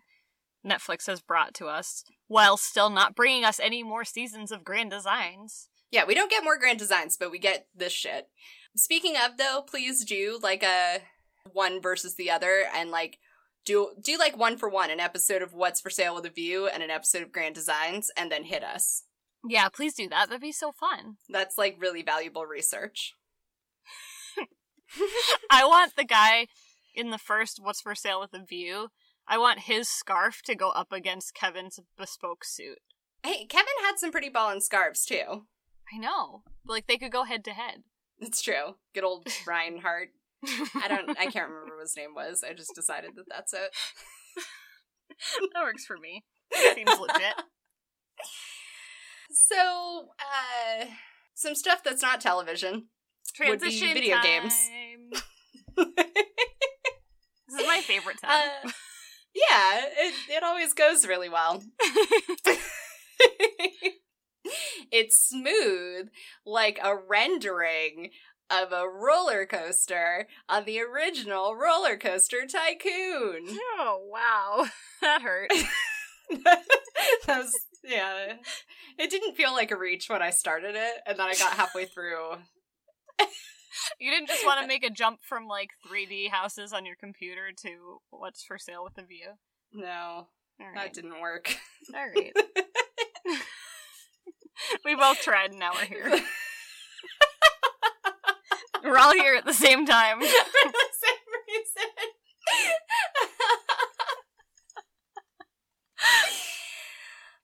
[0.66, 4.90] Netflix has brought to us while still not bringing us any more seasons of Grand
[4.90, 5.68] Designs.
[5.90, 8.28] Yeah, we don't get more grand designs, but we get this shit.
[8.76, 10.98] Speaking of though, please do like a
[11.52, 13.18] one versus the other and like
[13.64, 16.66] do do like one for one, an episode of What's for Sale with a View
[16.66, 19.04] and an episode of Grand Designs, and then hit us.
[19.46, 20.28] Yeah, please do that.
[20.28, 21.16] That'd be so fun.
[21.28, 23.14] That's like really valuable research.
[25.50, 26.46] I want the guy
[26.94, 28.88] in the first What's for Sale with a View.
[29.26, 32.78] I want his scarf to go up against Kevin's bespoke suit.
[33.22, 35.46] Hey, Kevin had some pretty ballin' scarves too.
[35.92, 36.42] I know.
[36.66, 37.82] Like they could go head to head.
[38.20, 38.76] It's true.
[38.94, 40.10] Good old Reinhardt.
[40.74, 41.10] I don't.
[41.18, 42.44] I can't remember what his name was.
[42.48, 43.74] I just decided that that's it.
[45.54, 46.24] that works for me.
[46.74, 47.34] Seems legit.
[49.30, 50.86] So, uh,
[51.34, 52.88] some stuff that's not television.
[53.40, 54.70] Would be Transition video games.
[57.48, 58.48] This is my favorite time.
[58.64, 58.70] Uh,
[59.34, 61.62] yeah, it it always goes really well.
[64.92, 66.08] it's smooth
[66.44, 68.10] like a rendering
[68.50, 73.46] of a roller coaster on the original Roller Coaster Tycoon.
[73.78, 74.66] oh wow,
[75.00, 75.50] that hurt.
[76.44, 76.64] that
[77.26, 77.52] was
[77.84, 78.34] yeah.
[78.98, 81.86] It didn't feel like a reach when I started it, and then I got halfway
[81.86, 82.36] through.
[84.00, 87.50] You didn't just want to make a jump from like 3D houses on your computer
[87.62, 89.38] to what's for sale with a view.
[89.72, 90.28] No,
[90.60, 91.56] All that didn't work.
[91.94, 92.32] All right.
[94.84, 96.20] we both tried, and now we're here.
[98.84, 100.20] We're all here at the same time.
[100.20, 101.90] For the same reason.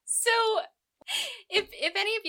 [0.05, 0.31] so
[1.49, 2.23] if if any of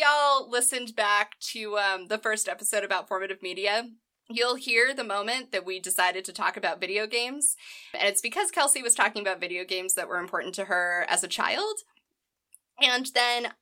[0.48, 3.88] listened back to um, the first episode about formative media,
[4.28, 7.54] you'll hear the moment that we decided to talk about video games.
[7.94, 11.22] And it's because Kelsey was talking about video games that were important to her as
[11.22, 11.76] a child.
[12.80, 13.52] And then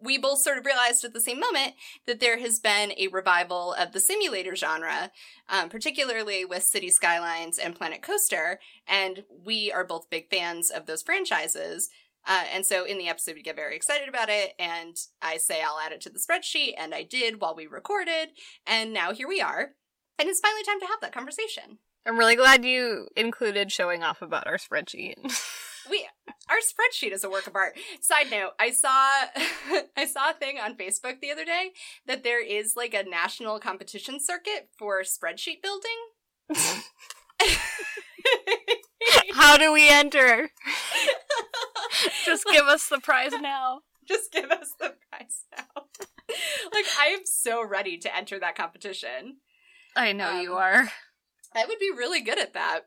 [0.00, 1.74] we both sort of realized at the same moment
[2.06, 5.10] that there has been a revival of the simulator genre,
[5.48, 8.60] um, particularly with City Skylines and Planet Coaster.
[8.86, 11.88] And we are both big fans of those franchises.
[12.26, 14.52] Uh, and so in the episode, we get very excited about it.
[14.58, 16.72] And I say I'll add it to the spreadsheet.
[16.78, 18.30] And I did while we recorded.
[18.66, 19.72] And now here we are.
[20.18, 21.78] And it's finally time to have that conversation.
[22.06, 25.16] I'm really glad you included showing off about our spreadsheet.
[25.90, 26.06] we
[26.50, 27.78] our spreadsheet is a work of art.
[28.00, 28.90] Side note, I saw
[29.96, 31.70] I saw a thing on Facebook the other day
[32.06, 35.90] that there is like a national competition circuit for spreadsheet building.
[39.34, 40.50] How do we enter?
[42.24, 43.80] Just give us the prize now.
[44.08, 45.64] Just give us the prize now.
[46.72, 49.38] like I am so ready to enter that competition.
[49.96, 50.92] I know you Um, are.
[51.54, 52.80] I would be really good at that.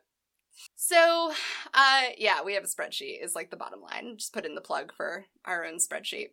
[0.74, 1.32] So,
[1.74, 4.16] uh yeah, we have a spreadsheet is like the bottom line.
[4.18, 6.28] Just put in the plug for our own spreadsheet.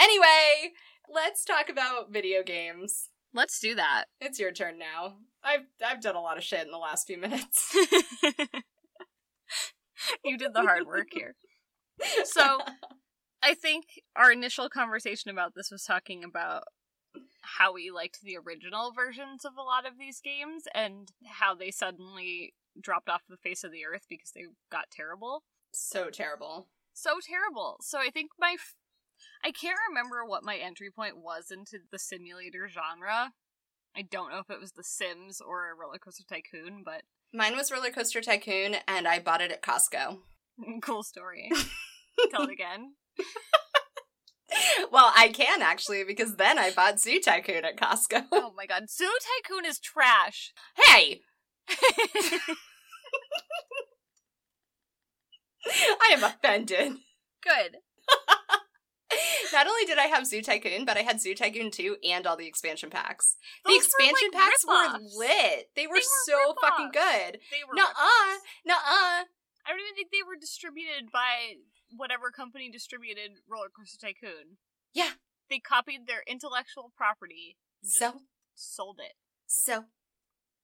[0.00, 0.72] anyway,
[1.12, 3.08] let's talk about video games.
[3.38, 4.06] Let's do that.
[4.20, 5.18] It's your turn now.
[5.44, 7.72] I've I've done a lot of shit in the last few minutes.
[10.24, 11.36] you did the hard work here.
[12.24, 12.58] So,
[13.40, 13.84] I think
[14.16, 16.64] our initial conversation about this was talking about
[17.42, 21.70] how we liked the original versions of a lot of these games and how they
[21.70, 25.44] suddenly dropped off the face of the earth because they got terrible.
[25.72, 26.66] so terrible.
[26.92, 27.76] So terrible.
[27.82, 28.56] So I think my
[29.44, 33.32] I can't remember what my entry point was into the simulator genre.
[33.96, 37.02] I don't know if it was The Sims or Roller Coaster Tycoon, but
[37.32, 40.18] Mine was Roller Coaster Tycoon, and I bought it at Costco.
[40.82, 41.50] cool story.
[42.30, 42.94] Tell it again.
[44.90, 48.26] well, I can actually because then I bought Zoo Tycoon at Costco.
[48.32, 49.10] Oh my god, Zoo
[49.44, 50.52] Tycoon is trash.
[50.76, 51.20] hey,
[55.68, 56.92] I am offended.
[57.42, 57.78] Good.
[59.52, 62.36] Not only did I have Zoo Tycoon, but I had Zoo Tycoon 2 and all
[62.36, 63.36] the expansion packs.
[63.64, 65.14] the Those were, expansion like, packs rip-offs.
[65.16, 65.66] were lit.
[65.76, 67.30] They were, were so fucking rip-offs.
[67.32, 67.40] good.
[67.50, 68.34] They were Nuh-uh.
[68.66, 69.24] Nuh-uh.
[69.66, 71.56] I don't even think they were distributed by
[71.96, 74.56] whatever company distributed Roller Coaster Tycoon.
[74.94, 75.10] Yeah.
[75.50, 78.20] They copied their intellectual property So,
[78.54, 79.12] sold it.
[79.46, 79.84] so.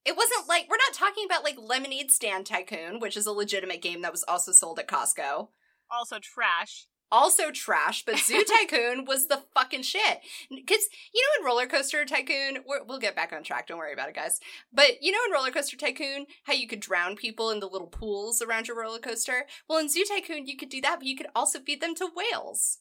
[0.07, 3.81] It wasn't like, we're not talking about like Lemonade Stand Tycoon, which is a legitimate
[3.81, 5.49] game that was also sold at Costco.
[5.91, 6.87] Also trash.
[7.11, 10.21] Also trash, but Zoo Tycoon was the fucking shit.
[10.51, 13.93] Because, you know, in Roller Coaster Tycoon, we're, we'll get back on track, don't worry
[13.93, 14.41] about it, guys.
[14.73, 17.89] But, you know, in Roller Coaster Tycoon, how you could drown people in the little
[17.89, 19.47] pools around your roller coaster?
[19.69, 22.09] Well, in Zoo Tycoon, you could do that, but you could also feed them to
[22.15, 22.79] whales.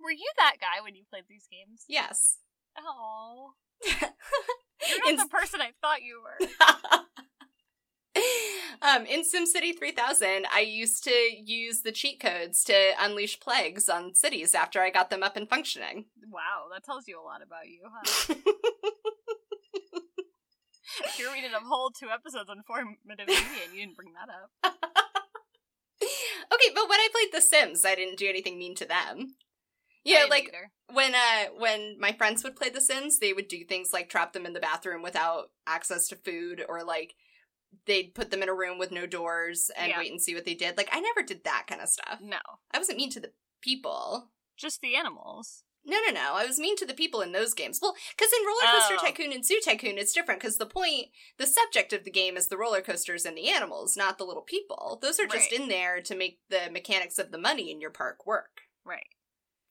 [0.00, 1.84] Were you that guy when you played these games?
[1.88, 2.38] Yes.
[2.78, 3.52] Oh.
[3.84, 6.48] You're in, not the person I thought you were.
[8.82, 14.14] um, in SimCity 3000, I used to use the cheat codes to unleash plagues on
[14.14, 16.06] cities after I got them up and functioning.
[16.30, 18.34] Wow, that tells you a lot about you, huh?
[21.18, 24.50] You're reading a whole two episodes on formative media and you didn't bring that up.
[26.02, 29.36] okay, but when I played The Sims, I didn't do anything mean to them.
[30.04, 30.70] Yeah, like either.
[30.92, 34.32] when uh when my friends would play The Sims, they would do things like trap
[34.32, 37.14] them in the bathroom without access to food, or like
[37.86, 39.98] they'd put them in a room with no doors and Yeah.
[39.98, 40.76] wait and see what they did.
[40.76, 42.20] Like I never did that kind of stuff.
[42.20, 42.38] No.
[42.72, 44.30] I wasn't mean to the people.
[44.56, 45.64] Just the animals.
[45.82, 46.34] No, no, no.
[46.34, 47.78] I was mean to the people in those games.
[47.80, 49.06] Well, because in Roller Coaster Oh.
[49.06, 51.06] Tycoon and Zoo Tycoon, it's different because the point,
[51.38, 54.42] the subject of the game is the roller coasters and the animals, not the little
[54.42, 54.98] people.
[55.00, 55.60] Those are just Right.
[55.60, 58.60] in there to make the mechanics of the money in your park work.
[58.84, 59.06] Right.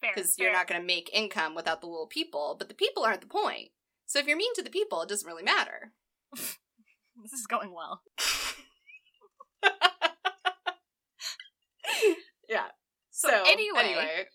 [0.02, 0.12] Fair.
[0.16, 3.22] Because you're not going to make income without the little people, but the people aren't
[3.22, 3.70] the point.
[4.08, 5.94] So if you're mean to the people, it doesn't really matter.
[7.22, 8.02] This is going well.
[12.50, 12.68] yeah.
[13.12, 14.26] So, So, anyway, anyway,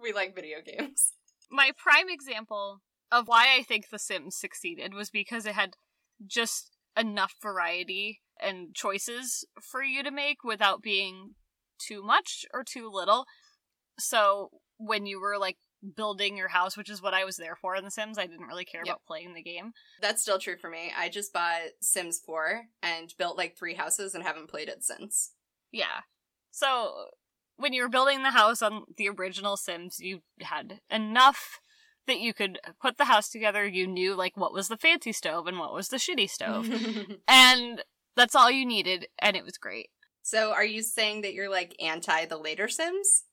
[0.00, 1.12] we like video games.
[1.50, 5.74] my prime example of why I think The Sims succeeded was because it had
[6.26, 11.34] just enough variety and choices for you to make without being
[11.78, 13.24] too much or too little.
[13.98, 15.56] So when you were like
[15.96, 18.46] building your house, which is what I was there for in The Sims, I didn't
[18.46, 18.92] really care Yep.
[18.94, 19.72] about playing the game.
[20.02, 20.92] That's still true for me.
[20.96, 25.32] I just bought Sims 4 and built like three houses and haven't played it since.
[25.70, 26.00] Yeah.
[26.50, 27.06] So
[27.56, 31.60] when you were building the house on the original Sims, you had enough
[32.06, 33.66] that you could put the house together.
[33.66, 36.68] You knew like what was the fancy stove and what was the shitty stove.
[37.28, 37.82] and
[38.16, 39.90] that's all you needed and it was great.
[40.22, 43.24] so are you saying that you're like anti the later Sims?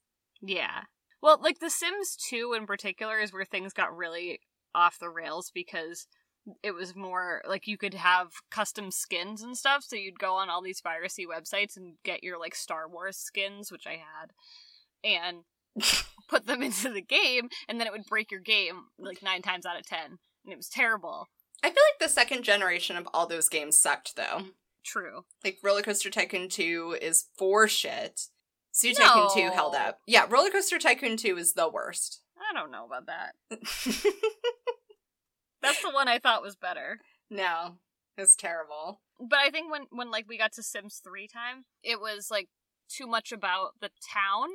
[0.42, 0.82] Yeah.
[1.26, 4.42] Well, like The Sims 2 in particular is where things got really
[4.76, 6.06] off the rails because
[6.62, 9.84] it was more like you could have custom skins and stuff.
[9.84, 13.72] So you'd go on all these piracy websites and get your like Star Wars skins,
[13.72, 14.34] which I had,
[15.04, 15.38] and
[16.30, 19.66] put them into the game, and then it would break your game like nine times
[19.66, 20.20] out of ten.
[20.44, 21.30] And it was terrible.
[21.64, 24.44] I feel like the second generation of all those games sucked though.
[24.86, 25.26] True.
[25.44, 28.28] Like Roller Coaster Tycoon 2 is for shit.
[28.76, 30.02] Zoo Tycoon 2 held up.
[30.06, 32.22] Yeah, Roller Coaster Tycoon 2 is the worst.
[32.38, 33.36] I don't know about that.
[35.62, 37.00] That's the one I thought was better.
[37.30, 37.78] No,
[38.18, 39.02] it's terrible.
[39.20, 42.50] But I think when when like we got to Sims 3 time, it was like
[42.90, 44.50] too much about the town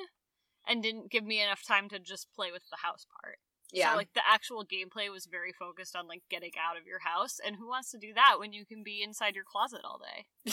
[0.69, 3.39] and didn't give me enough time to just play with the house part.
[3.73, 3.93] Yeah.
[3.93, 7.39] So like the actual gameplay was very focused on like getting out of your house
[7.45, 10.53] and who wants to do that when you can be inside your closet all day?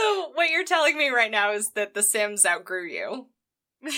[0.00, 3.26] so what you're telling me right now is that The Sims outgrew you.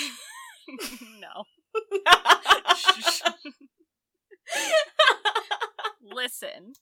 [1.21, 1.45] no.
[6.03, 6.75] Listen.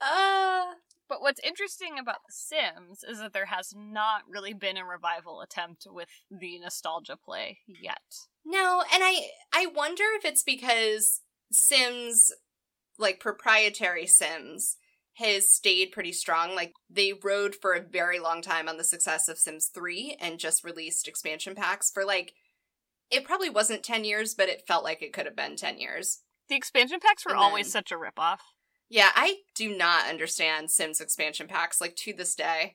[0.00, 0.64] uh
[1.08, 5.40] But what's interesting about The Sims is that there has not really been a revival
[5.40, 8.02] attempt with the nostalgia play yet.
[8.44, 11.22] no, and I I wonder if it's because
[11.52, 12.32] Sims
[12.98, 14.76] like proprietary Sims
[15.18, 16.54] has stayed pretty strong.
[16.54, 20.38] Like they rode for a very long time on the success of Sims 3 and
[20.38, 22.32] just released expansion packs for like
[23.10, 26.20] it probably wasn't 10 years, but it felt like it could have been 10 years.
[26.48, 28.38] The expansion packs were And always such a ripoff.
[28.90, 32.74] Yeah, I do not understand Sims expansion packs, like to this day.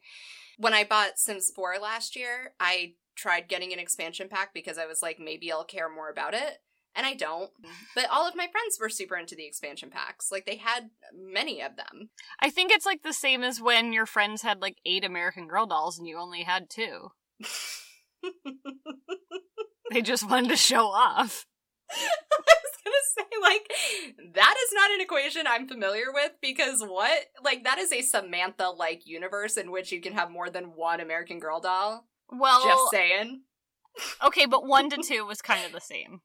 [0.58, 4.86] When I bought Sims 4 last year, I tried getting an expansion pack because I
[4.86, 6.58] was like, maybe I'll care more about it.
[6.96, 7.50] And I don't.
[7.50, 7.72] Mm-hmm.
[7.96, 10.32] But all of my friends were super into the expansion packs.
[10.32, 12.10] Like, they had many of them.
[12.40, 15.66] I think it's like the same as when your friends had like eight American Girl
[15.66, 17.10] dolls and you only had two.
[19.92, 21.46] They just wanted to show off.
[21.92, 21.96] I
[22.40, 27.26] was gonna say, like, that is not an equation I'm familiar with because what?
[27.44, 31.00] Like, that is a Samantha like universe in which you can have more than one
[31.00, 32.06] American Girl doll.
[32.32, 33.42] Well, Just saying.
[34.26, 36.22] Okay, but one to two was kind of the same.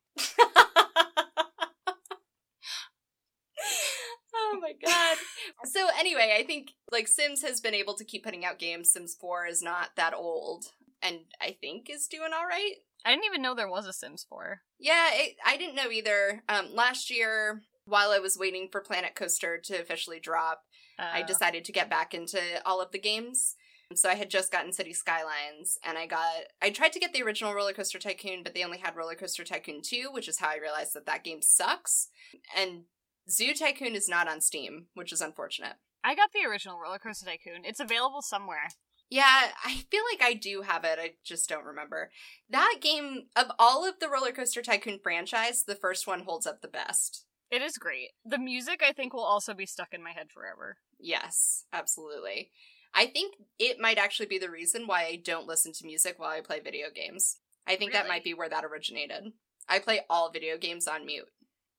[4.35, 5.17] oh my god.
[5.65, 8.93] So anyway, I think like Sims has been able to keep putting out games.
[8.93, 10.67] Sims 4 is not that old
[11.03, 12.75] and I think is doing all right.
[13.05, 14.61] I didn't even know there was a Sims 4.
[14.79, 16.43] Yeah, it, I didn't know either.
[16.49, 20.63] Um last year while I was waiting for Planet Coaster to officially drop,
[20.99, 23.55] I Uh, decided to get back into all of the games.
[23.95, 26.31] So I had just gotten City Skylines and I got
[26.61, 29.45] I tried to get the original Roller Coaster Tycoon, but they only had Roller Coaster
[29.45, 32.09] Tycoon 2, which is how I realized that that game sucks.
[32.57, 32.83] And
[33.31, 35.75] Zoo Tycoon is not on Steam, which is unfortunate.
[36.05, 37.65] I got the original Roller Coaster Tycoon.
[37.65, 38.69] It's available somewhere.
[39.11, 40.99] Yeah, I feel like I do have it.
[41.01, 42.11] I just don't remember.
[42.51, 46.61] That game of all of the Roller Coaster Tycoon franchise, the first one holds up
[46.61, 47.25] the best.
[47.51, 48.11] It is great.
[48.27, 50.77] The music, I think, will also be stuck in my head forever.
[51.01, 52.51] Yes, absolutely.
[52.99, 56.31] I think it might actually be the reason why I don't listen to music while
[56.31, 57.39] I play video games.
[57.65, 59.35] I think that might be where that originated.
[59.69, 61.29] I play all video games on mute.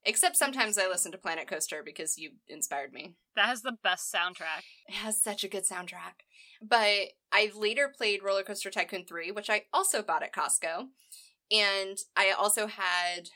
[0.05, 3.15] Except sometimes I listen to Planet Coaster because you inspired me.
[3.35, 4.63] That has the best soundtrack.
[4.87, 6.23] It has such a good soundtrack.
[6.61, 10.85] But I later played Roller Coaster Tycoon 3, which I also bought at Costco.
[11.51, 13.29] And I also had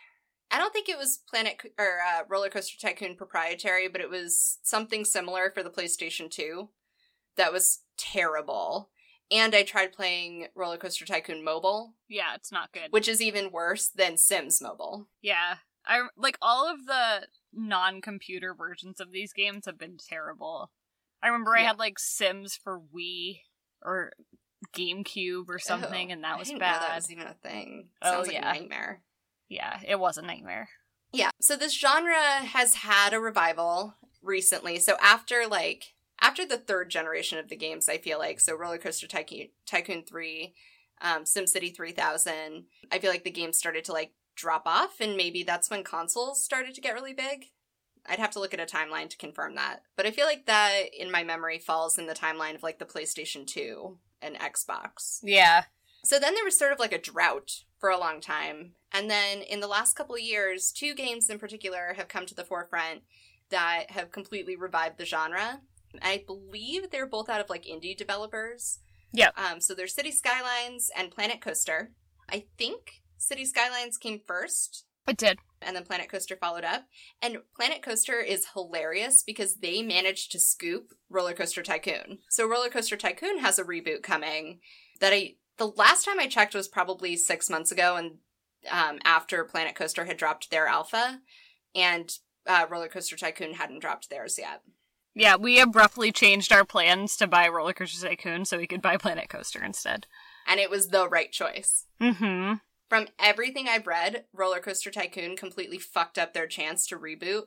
[0.50, 4.60] I don't think it was Planet or uh, Roller Coaster Tycoon proprietary, but it was
[4.64, 6.70] something similar for the PlayStation 2
[7.38, 8.90] that was terrible.
[9.32, 12.88] And I tried playing Roller Coaster Tycoon Mobile, Yeah, it's not good.
[12.92, 15.08] which is even worse than Sims Mobile.
[15.22, 15.56] Yeah.
[15.86, 20.72] I like all of the non-computer versions of these games have been terrible.
[21.22, 23.40] I remember I had like Sims for Wii
[23.82, 24.14] or
[24.76, 26.82] GameCube or something, Oh, and that was bad.
[26.82, 27.90] That was even a thing.
[28.02, 28.50] Oh, Sounds like yeah.
[28.50, 29.02] a nightmare.
[29.50, 30.70] Yeah, it was a nightmare.
[31.12, 31.32] Yeah.
[31.42, 34.80] So this genre has had a revival recently.
[34.80, 38.78] So after like after the third generation of the games, I feel like so Roller
[38.78, 40.54] Coaster Tycoon, Tycoon Three,
[41.02, 45.18] um, SimCity Three Thousand, I feel like the games started to like drop off, and
[45.18, 47.46] maybe that's when consoles started to get really big.
[48.06, 50.94] I'd have to look at a timeline to confirm that, but I feel like that
[50.98, 55.20] in my memory falls in the timeline of like the PlayStation Two and Xbox.
[55.24, 55.66] Yeah.
[56.06, 58.74] So then there was sort of like a drought for a long time.
[58.92, 62.36] And then in the last couple of years, two games in particular have come to
[62.36, 63.04] the forefront
[63.50, 65.62] that have completely revived the genre.
[66.02, 68.80] I believe they're both out of like indie developers.
[69.12, 69.30] Yeah.
[69.38, 71.92] Um, so there's City Skylines and Planet Coaster.
[72.30, 75.38] I think City Skylines came first It did.
[75.62, 76.86] and then Planet Coaster followed up.
[77.22, 82.20] And Planet Coaster is hilarious because they managed to scoop Roller Coaster Tycoon.
[82.30, 84.60] So Roller Coaster Tycoon has a reboot coming
[85.00, 88.14] that I the last time I checked was probably six months ago, and
[88.72, 91.20] um, after Planet Coaster had dropped their alpha,
[91.76, 92.12] and
[92.48, 94.62] uh, Roller Coaster Tycoon hadn't dropped theirs yet.
[95.16, 98.98] Yeah, we abruptly changed our plans to buy Roller Coaster Tycoon so we could buy
[98.98, 100.08] Planet Coaster instead.
[100.48, 101.86] And it was the right choice.
[102.02, 102.56] Mm-hmm.
[102.90, 107.44] From everything I've read, Roller Coaster Tycoon completely fucked up their chance to reboot,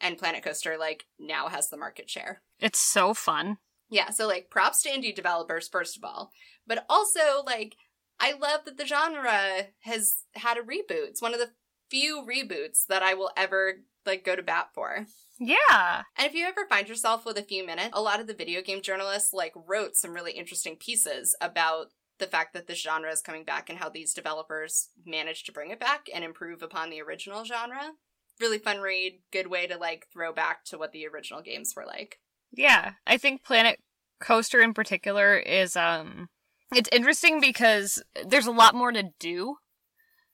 [0.00, 2.42] and Planet Coaster, like, now has the market share.
[2.60, 3.58] It's so fun.
[3.88, 6.32] Yeah, so like props to indie developers first of all,
[6.66, 7.76] but also like
[8.18, 11.08] I love that the genre has had a reboot.
[11.08, 11.52] It's one of the
[11.90, 15.06] few reboots that I will ever like go to bat for.
[15.38, 16.02] Yeah.
[16.16, 18.62] And if you ever find yourself with a few minutes, a lot of the video
[18.62, 21.88] game journalists like wrote some really interesting pieces about
[22.18, 25.70] the fact that this genre is coming back and how these developers managed to bring
[25.70, 27.92] it back and improve upon the original genre.
[28.40, 31.86] Really fun read, good way to like throw back to what the original games were
[31.86, 32.18] like.
[32.52, 32.92] Yeah.
[33.06, 33.78] I think Planet
[34.20, 36.28] Coaster in particular is um
[36.74, 39.56] it's interesting because there's a lot more to do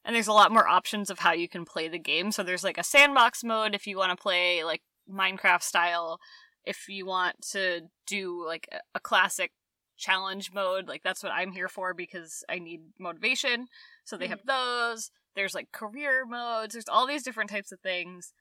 [0.05, 2.33] and there's a lot more options of how you can play the game.
[2.33, 6.19] So there's like a sandbox mode if you want to play like Minecraft style.
[6.65, 9.53] If you want to do like a, classic
[9.97, 13.67] challenge mode, like that's what I'm here for because I need motivation.
[14.05, 14.91] So they have mm-hmm.
[14.91, 15.11] those.
[15.35, 16.75] There's like career modes.
[16.75, 18.33] There's all these different types of things.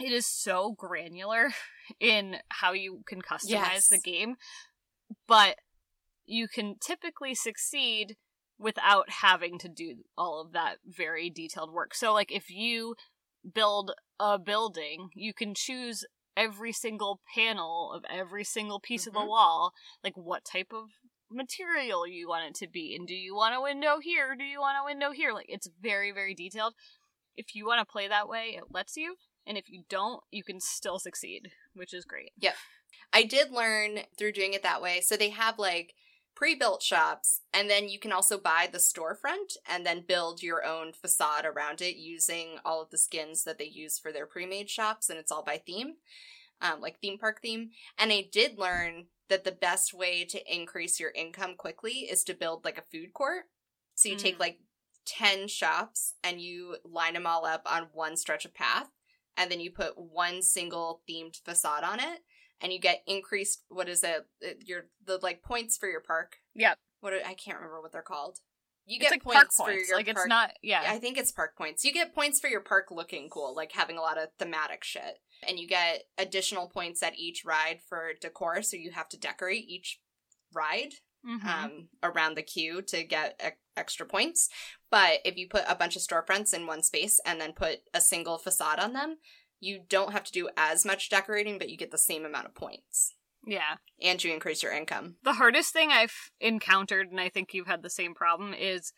[0.00, 1.50] It is so granular
[2.00, 3.88] in how you can customize Yes.
[3.88, 4.36] the game,
[5.26, 5.56] but
[6.26, 8.16] you can typically succeed
[8.58, 11.94] without having to do all of that very detailed work.
[11.94, 12.96] So like if you
[13.54, 16.04] build a building, you can choose
[16.36, 19.28] every single panel of every single piece of the Mhm.
[19.28, 19.72] wall,
[20.04, 20.90] like what type of
[21.30, 24.58] material you want it to be and do you want a window here do you
[24.58, 26.74] want a window here like it's very very detailed
[27.36, 29.14] if you want to play that way it lets you
[29.46, 32.56] and if you don't you can still succeed which is great Yep.
[33.12, 35.00] I did learn through doing it that way.
[35.00, 35.94] So they have like
[36.38, 40.92] pre-built shops and then you can also buy the storefront and then build your own
[40.92, 45.10] facade around it using all of the skins that they use for their pre-made shops
[45.10, 45.94] and it's all by theme.
[46.60, 47.70] Um, like theme park theme.
[47.98, 52.34] And I did learn that the best way to increase your income quickly is to
[52.34, 53.46] build like a food court.
[53.96, 54.40] So you take Mm.
[54.40, 54.58] like
[55.06, 58.90] 10 shops and you line them all up on one stretch of path
[59.36, 62.20] and then you put one single themed facade on it
[62.60, 66.36] and you get increased what is it uh, your the like points for your park
[66.54, 66.76] Yep.
[67.00, 68.38] what are- i can't remember what they're called
[68.86, 71.30] you get like points, for points your like park it's not yeah i think it's
[71.32, 74.28] park points you get points for your park looking cool like having a lot of
[74.38, 79.08] thematic shit and you get additional points at each ride for decor so you have
[79.08, 80.00] to decorate each
[80.54, 80.94] ride
[81.26, 81.44] Mhm.
[81.46, 84.48] um, around the queue to get e- extra points.
[84.88, 88.00] But if you put a bunch of storefronts in one space and then put a
[88.00, 89.18] single facade on them,
[89.60, 92.54] you don't have to do as much decorating, but you get the same amount of
[92.54, 93.14] points.
[93.46, 95.16] yeah And you increase your income.
[95.22, 98.92] The hardest thing I've encountered, and I think you've had the same problem, is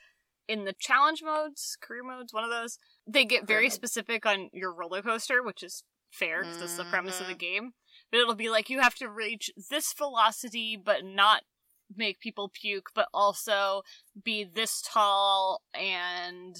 [0.49, 4.73] in the challenge modes, career modes, one of those, they get very specific on your
[4.75, 7.39] roller coaster, which is fair because that's the premise of the Mhm.
[7.39, 7.75] game.
[8.11, 11.45] But it'll be like you have to reach this velocity, but not
[11.95, 13.83] make people puke, but also
[14.23, 16.57] be this tall and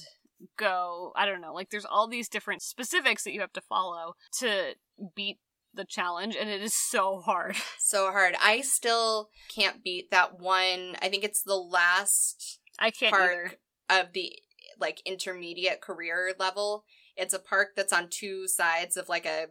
[0.57, 1.11] go.
[1.15, 1.53] I don't know.
[1.53, 4.73] Like there's all these different specifics that you have to follow to
[5.15, 5.39] beat
[5.73, 7.55] the challenge, and it is so hard.
[7.79, 8.35] So hard.
[8.41, 10.95] I still can't beat that one.
[11.01, 13.27] I think it's the last I can't either.
[13.27, 14.31] park of the
[14.79, 16.85] like intermediate career level.
[17.17, 19.47] It's a park that's on two sides of like a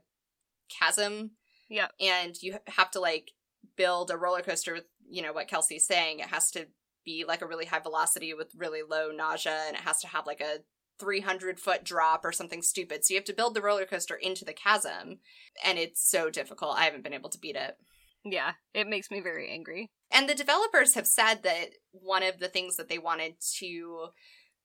[0.70, 1.32] chasm.
[1.68, 3.32] yeah And you have to like
[3.76, 6.20] build a roller coaster with, you know, what Kelsey's saying.
[6.20, 6.66] It has to
[7.04, 10.26] be like a really high velocity with really low nausea and it has to have
[10.26, 10.60] like a
[11.00, 13.04] 300 foot drop or something stupid.
[13.04, 15.18] So you have to build the roller coaster into the chasm
[15.64, 16.76] and it's so difficult.
[16.78, 17.76] I haven't been able to beat it.
[18.24, 19.88] Yeah, it makes me very angry.
[20.10, 24.08] And the developers have said that one of the things that they wanted to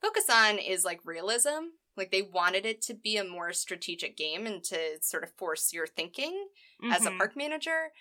[0.01, 1.69] focus on is like realism.
[1.95, 5.71] Like they wanted it to be a more strategic game and to sort of force
[5.71, 6.49] your thinking
[6.91, 7.17] as a Mhm.
[7.17, 7.91] park manager.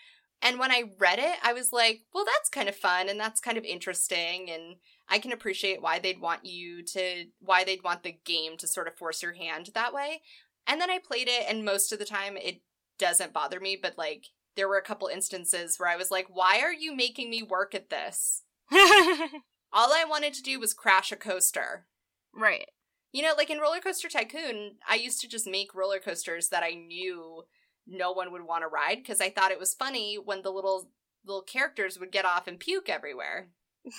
[0.43, 3.41] And when I read it, I was like, well, that's kind of fun and that's
[3.41, 4.51] kind of interesting.
[4.51, 4.77] And
[5.09, 8.89] I can appreciate why they'd want you to, why they'd want the game to sort
[8.89, 10.23] of force your hand that way.
[10.67, 12.63] And then I played it, and most of the time it
[12.99, 14.27] doesn't bother me, but like,
[14.57, 17.75] there were a couple instances where I was like, why are you making me work
[17.75, 18.43] at this?
[18.73, 21.87] All I wanted to do was crash a coaster.
[22.33, 22.67] right.
[23.13, 26.65] You know, like in Roller Coaster Tycoon, I used to just make roller coasters that
[26.65, 27.45] I knew
[27.87, 30.91] no one would want to ride because I thought it was funny when the little
[31.25, 33.51] little characters would get off and puke everywhere.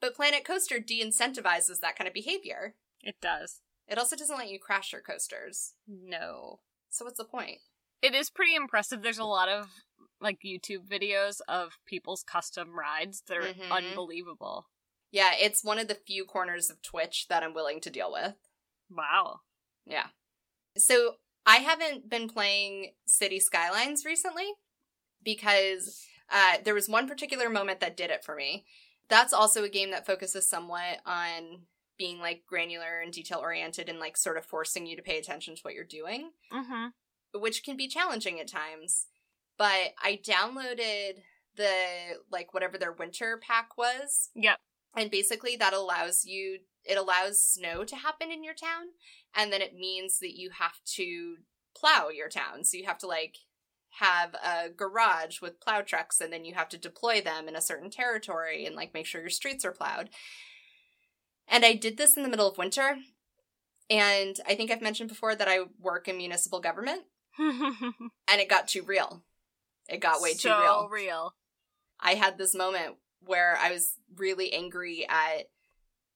[0.00, 2.74] but Planet Coaster de-incentivizes that kind of behavior.
[3.02, 3.60] It does.
[3.88, 5.74] It also doesn't let you crash your coasters.
[5.88, 6.60] No.
[6.90, 7.58] So what's the point?
[8.02, 9.02] It is pretty impressive.
[9.02, 9.68] There's a lot of
[10.20, 13.70] like YouTube videos of people's custom rides that are Mhm.
[13.70, 14.68] unbelievable.
[15.10, 18.34] Yeah, it's one of the few corners of Twitch that I'm willing to deal with.
[18.90, 19.40] Wow.
[19.86, 20.08] Yeah.
[20.76, 24.52] So I haven't been playing City Skylines recently
[25.22, 28.64] because uh, there was one particular moment that did it for me.
[29.10, 31.62] That's also a game that focuses somewhat on
[31.98, 35.54] being like granular and detail oriented and like sort of forcing you to pay attention
[35.56, 37.40] to what you're doing, Mm-hmm.
[37.40, 39.06] which can be challenging at times.
[39.58, 41.18] But I downloaded
[41.56, 41.74] the
[42.30, 44.56] like whatever their winter pack was Yep.
[44.96, 48.86] And basically, that allows you, it allows snow to happen in your town.
[49.36, 51.36] And then it means that you have to
[51.76, 52.64] plow your town.
[52.64, 53.36] So you have to like
[53.98, 57.60] have a garage with plow trucks and then you have to deploy them in a
[57.60, 60.10] certain territory and like make sure your streets are plowed.
[61.48, 62.98] And I did this in the middle of winter.
[63.88, 67.02] And I think I've mentioned before that I work in municipal government
[67.38, 67.82] and
[68.28, 69.24] it got too real.
[69.88, 70.88] It got way so too real.
[70.90, 71.34] real.
[71.98, 75.48] I had this moment where I was really angry at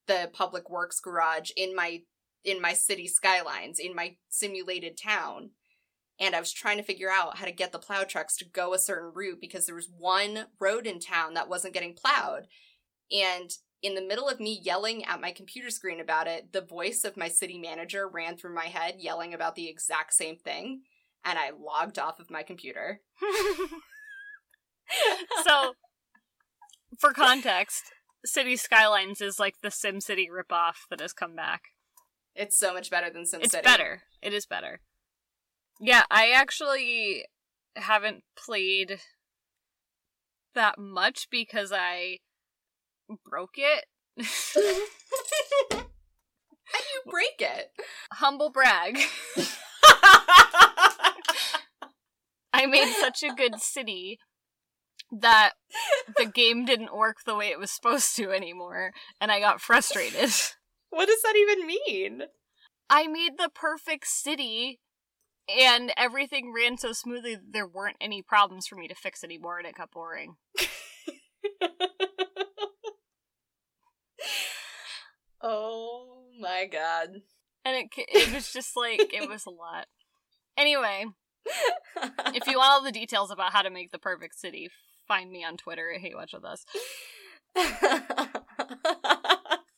[0.07, 2.03] the public works garage in my
[2.45, 5.51] in my city skylines in my simulated town
[6.21, 8.73] and I was trying to figure out how to get the plow trucks to go
[8.73, 12.47] a certain route because there was one road in town that wasn't getting plowed
[13.11, 13.51] and
[13.83, 17.17] in the middle of me yelling at my computer screen about it the voice of
[17.17, 20.83] my city manager ran through my head yelling about the exact same thing
[21.25, 23.01] and I logged off of my computer
[25.45, 25.75] so,
[26.99, 27.85] for context,
[28.25, 31.63] City Skylines is like the SimCity ripoff that has come back.
[32.35, 34.03] it's so much better than SimCity It's better.
[34.23, 34.81] It is better.
[35.81, 37.25] Yeah, I actually
[37.77, 39.01] haven't played
[40.55, 42.19] that much because I
[43.25, 43.87] broke it.
[46.67, 47.73] How do you break it?
[48.13, 48.99] Humble brag.
[52.53, 54.19] I made such a good city
[55.11, 55.53] that
[56.17, 60.31] the game didn't work the way it was supposed to anymore, and I got frustrated.
[60.91, 62.23] what does that even mean?
[62.89, 64.81] I made the perfect city,
[65.49, 69.59] and everything ran so smoothly that there weren't any problems for me to fix anymore,
[69.59, 70.37] and it got boring.
[75.43, 77.09] oh my god.
[77.65, 79.87] And it it was just like it was a lot.
[80.57, 81.07] Anyway,
[82.35, 84.69] if you want all the details about how to make the perfect city,
[85.09, 86.65] find me on Twitter at Hate Watch With Us.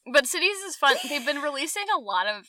[0.07, 0.97] But cities is fun.
[1.09, 2.47] They've been releasing a lot of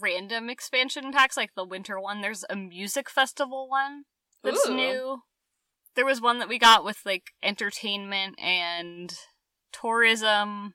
[0.00, 2.20] random expansion packs, like the winter one.
[2.20, 4.04] There's a music festival one
[4.42, 4.74] that's Ooh.
[4.74, 5.22] new.
[5.94, 9.14] There was one that we got with like entertainment and
[9.72, 10.74] tourism.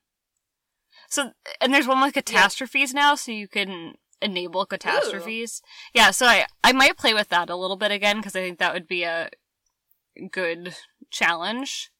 [1.09, 5.61] So and there's one with catastrophes now, so you can enable catastrophes.
[5.93, 8.59] Yeah, so I I might play with that a little bit again because I think
[8.59, 9.29] that would be a
[10.31, 10.75] good
[11.11, 11.91] challenge.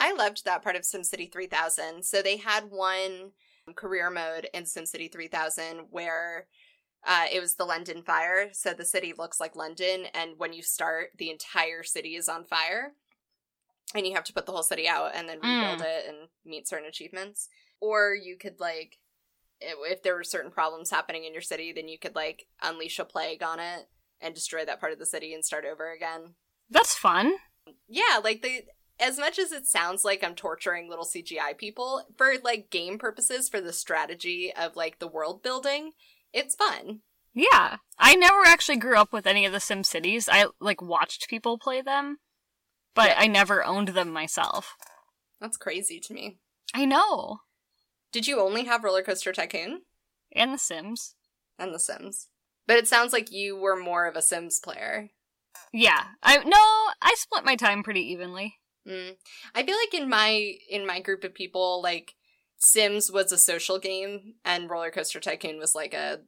[0.00, 2.04] I loved that part of SimCity 3000.
[2.04, 3.32] So they had one
[3.76, 6.46] career mode in SimCity 3000 where
[7.06, 8.50] uh, it was the London fire.
[8.52, 12.44] So the city looks like London, and when you start, the entire city is on
[12.44, 12.92] fire.
[13.94, 16.68] And you have to put the whole city out and then rebuild it and meet
[16.68, 17.48] certain achievements.
[17.80, 18.98] Or you could, like,
[19.60, 23.04] if there were certain problems happening in your city, then you could, like, unleash a
[23.04, 23.88] plague on it
[24.20, 26.34] and destroy that part of the city and start over again.
[26.70, 27.34] That's fun.
[27.88, 28.62] Yeah, like the
[29.00, 33.48] as much as it sounds like I'm torturing little CGI people for like game purposes
[33.48, 35.92] for the strategy of like the world building,
[36.32, 37.00] it's fun.
[37.34, 37.76] Yeah.
[37.98, 40.28] I never actually grew up with any of the Sim Cities.
[40.30, 42.18] I like watched people play them,
[42.94, 43.16] but Yeah.
[43.18, 44.76] I never owned them myself.
[45.40, 46.38] That's crazy to me.
[46.74, 47.38] I know.
[48.12, 49.82] Did you only have Roller Coaster Tycoon
[50.34, 51.14] And the Sims.
[51.58, 52.28] and The Sims?
[52.66, 55.10] But it sounds like you were more of a Sims player.
[55.72, 56.04] Yeah.
[56.22, 58.56] I no, I split my time pretty evenly.
[58.88, 59.16] Mm.
[59.54, 62.14] I feel like in my in my group of people, like
[62.56, 66.20] Sims was a social game and Roller Coaster Tycoon was like a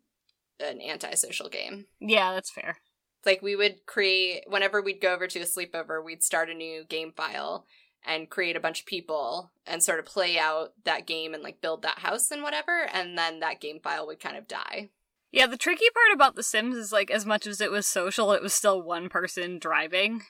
[0.61, 1.87] an antisocial game.
[2.01, 2.77] Yeah, that's fair.
[3.27, 6.85] like we would create whenever we'd go over to a sleepover we'd start a new
[6.85, 7.65] game file
[8.07, 11.61] and create a bunch of people and sort of play out that game and like
[11.63, 14.91] build that house and whatever and then that game file would kind of die
[15.33, 18.31] Yeah, the tricky part about The Sims is like as much as it was social,
[18.33, 20.23] it was still one person driving.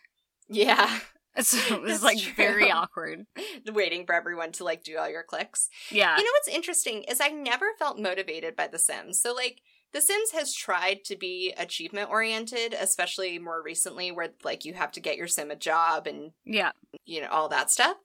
[0.48, 1.00] yeah
[1.42, 2.32] So it was like true.
[2.36, 3.26] very awkward.
[3.72, 6.16] waiting for everyone to like do all your clicks Yeah.
[6.16, 9.60] you know what's interesting is i never felt motivated by the sims so like
[9.92, 14.90] the sims has tried to be achievement oriented especially more recently where like you have
[14.92, 16.72] to get your sim a job and yeah.
[17.06, 17.96] you know, all that stuff.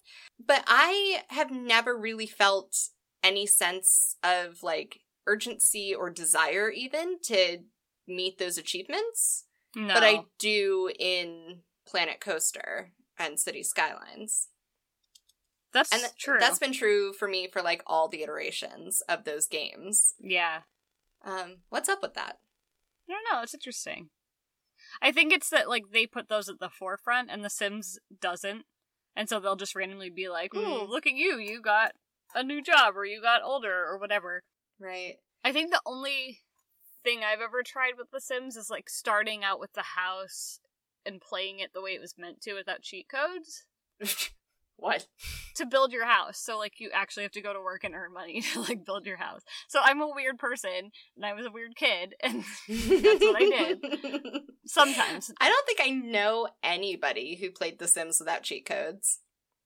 [0.45, 2.77] But I have never really felt
[3.23, 7.59] any sense of like urgency or desire even to
[8.07, 9.45] meet those achievements.
[9.75, 9.93] No.
[9.93, 14.47] But I do in Planet Coaster and City Skylines.
[15.74, 16.38] that's And th- true.
[16.39, 20.13] That's been true for me for like all the iterations of those games.
[20.20, 20.61] yeah.
[21.24, 22.38] Um, what's up with that?
[23.09, 23.41] I don't know.
[23.43, 24.09] It's interesting.
[25.01, 28.63] I think it's that like they put those at the forefront, and The Sims doesn't,
[29.17, 30.88] and so they'll just randomly be like, "Ooh, Mm.
[30.89, 31.38] look at you!
[31.38, 31.91] You got
[32.34, 34.43] a new job, or you got older, or whatever."
[34.80, 35.17] Right.
[35.43, 36.39] I think the only
[37.03, 40.59] thing I've ever tried with The Sims is like starting out with the house
[41.05, 43.65] and playing it the way it was meant to without cheat codes.
[44.81, 45.07] What?
[45.55, 46.39] to build your house.
[46.39, 49.05] So like you actually have to go to work and earn money to like build
[49.05, 49.41] your house.
[49.67, 53.49] So I'm a weird person and I was a weird kid and that's what I
[53.49, 53.85] did.
[54.65, 55.31] Sometimes.
[55.39, 59.19] I don't think I know anybody who played The Sims without cheat codes.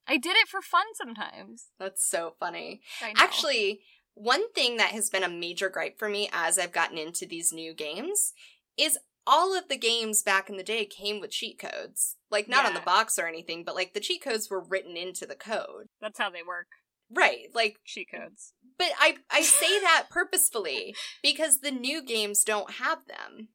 [0.08, 1.68] I did it for fun sometimes.
[1.80, 2.82] That's so funny.
[3.02, 3.14] I know.
[3.18, 3.82] Actually,
[4.16, 7.54] one thing that has been a major gripe for me as I've gotten into these
[7.54, 8.34] new games
[8.78, 12.18] is all of the games back in the day came with cheat codes.
[12.30, 15.26] Like, not on the box or anything, but like the cheat codes were written into
[15.26, 15.88] the code.
[16.02, 16.68] that's how they work.
[17.12, 17.48] Right.
[17.54, 18.54] Like, Cheat codes.
[18.78, 23.50] but I, I say that purposefully because the new games don't have them.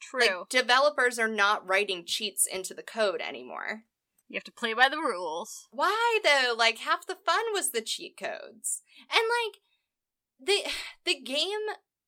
[0.00, 0.20] True.
[0.40, 3.82] Like, developers are not writing cheats into the code anymore.
[4.28, 5.68] you have to play by the rules.
[5.72, 6.54] Why though?
[6.56, 8.82] Like half the fun was the cheat codes.
[9.12, 9.60] And like
[10.40, 10.70] the
[11.04, 11.60] the game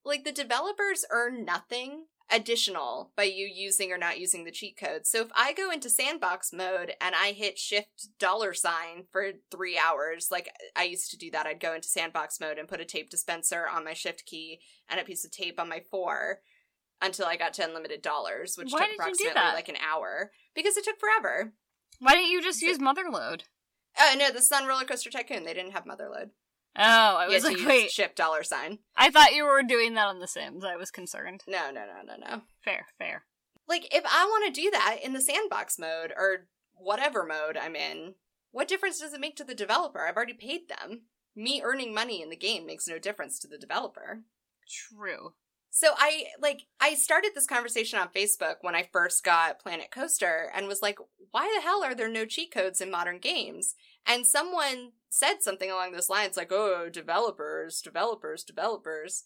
[0.06, 5.06] like the developers earn nothing additional by you using or not using the cheat code.
[5.06, 9.78] So if I go into sandbox mode and I hit shift dollar sign for 3
[9.78, 12.84] hours, like I used to do that, I'd go into sandbox mode and put a
[12.84, 16.40] tape dispenser on my shift key and a piece of tape on my 4
[17.02, 19.76] until I got to unlimited dollars, which Why took did you do approximately like an
[19.76, 21.52] hour because it took forever.
[21.98, 23.42] Why didn't you just use Motherlode?
[23.98, 25.44] Oh no, this is on Roller Coaster Tycoon.
[25.44, 26.30] They didn't have Motherlode.
[26.76, 27.90] Oh, I was like, wait.
[27.90, 28.78] ship dollar sign.
[28.96, 30.64] I thought you were doing that on The Sims.
[30.64, 31.44] I was concerned.
[31.46, 32.42] No, no, no, no, no.
[32.64, 33.24] Fair, fair.
[33.68, 37.76] Like if I want to do that in the sandbox mode or whatever mode I'm
[37.76, 38.14] in,
[38.50, 40.06] what difference does it make to the developer?
[40.06, 41.02] I've already paid them.
[41.36, 44.20] Me earning money in the game makes no difference to the developer.
[44.68, 45.34] True.
[45.70, 50.50] So I like I started this conversation on Facebook when I first got Planet Coaster
[50.54, 50.98] and was like,
[51.32, 53.74] why the hell are there no cheat codes in modern games?
[54.06, 59.24] And someone said something along those lines like, "Oh, developers, developers, developers."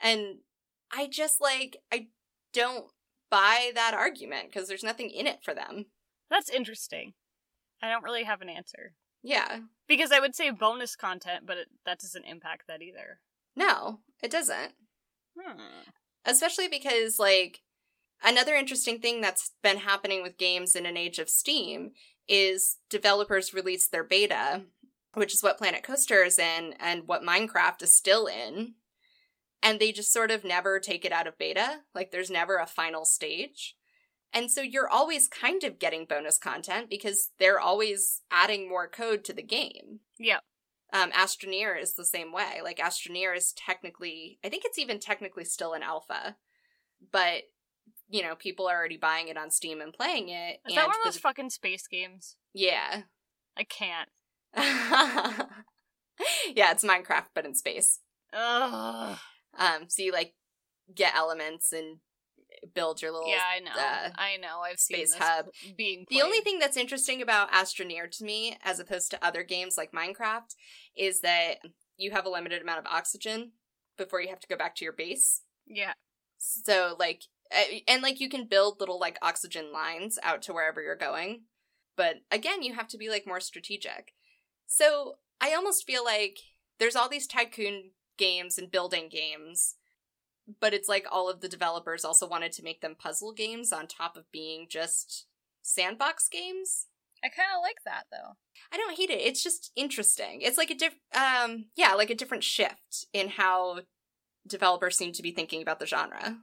[0.00, 0.38] And
[0.92, 2.08] I just like I
[2.52, 2.86] don't
[3.30, 5.86] buy that argument because there's nothing in it for them.
[6.30, 7.14] That's interesting.
[7.82, 8.94] I don't really have an answer.
[9.22, 9.60] Yeah.
[9.88, 13.20] Because I would say bonus content, but it, that doesn't impact that either.
[13.54, 14.72] No, it doesn't.
[15.38, 15.60] Hmm.
[16.24, 17.60] especially because like
[18.24, 21.90] another interesting thing that's been happening with games in an age of steam
[22.26, 24.62] is developers release their beta
[25.16, 28.74] which is what planet coaster is in and what minecraft is still in
[29.62, 32.66] and they just sort of never take it out of beta like there's never a
[32.66, 33.76] final stage
[34.32, 39.24] and so you're always kind of getting bonus content because they're always adding more code
[39.24, 40.40] to the game Yep.
[40.92, 42.60] um, Astroneer is the same way.
[42.62, 46.36] Like Astroneer is technically, I think it's even technically still an alpha,
[47.12, 47.42] but
[48.08, 50.60] you know, people are already buying it on Steam and playing it.
[50.66, 52.36] Is that one of the- those fucking space games?
[52.54, 53.02] yeah,
[53.56, 54.08] I can't.
[56.54, 58.00] yeah, it's Minecraft but in space.
[58.32, 59.18] Ugh.
[59.58, 60.34] Um, so you like
[60.94, 61.98] get elements and
[62.74, 63.28] build your little.
[63.28, 63.70] Yeah, I know.
[63.70, 64.60] uh, I know.
[64.60, 65.46] I've seen space this hub.
[65.76, 66.04] being.
[66.08, 69.92] The only thing that's interesting about Astroneer to me, as opposed to other games like
[69.92, 70.54] Minecraft,
[70.96, 71.56] is that
[71.96, 73.52] you have a limited amount of oxygen
[73.96, 75.42] before you have to go back to your base.
[75.66, 75.92] Yeah.
[76.38, 77.22] So like
[77.86, 81.42] and like you can build little like oxygen lines out to wherever you're going.
[81.96, 84.12] But again, you have to be like more strategic.
[84.66, 86.38] So I almost feel like
[86.78, 89.76] there's all these tycoon games and building games,
[90.60, 93.86] but it's like all of the developers also wanted to make them puzzle games on
[93.86, 95.26] top of being just
[95.62, 96.86] sandbox games.
[97.24, 98.36] I kind of like that though.
[98.72, 99.20] I don't hate it.
[99.20, 100.40] It's just interesting.
[100.42, 103.80] It's like a diff um yeah, like a different shift in how
[104.46, 106.38] developers seem to be thinking about the genre.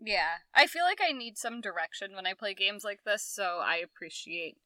[0.00, 0.36] Yeah.
[0.54, 3.76] I feel like I need some direction when I play games like this, so I
[3.76, 4.58] appreciate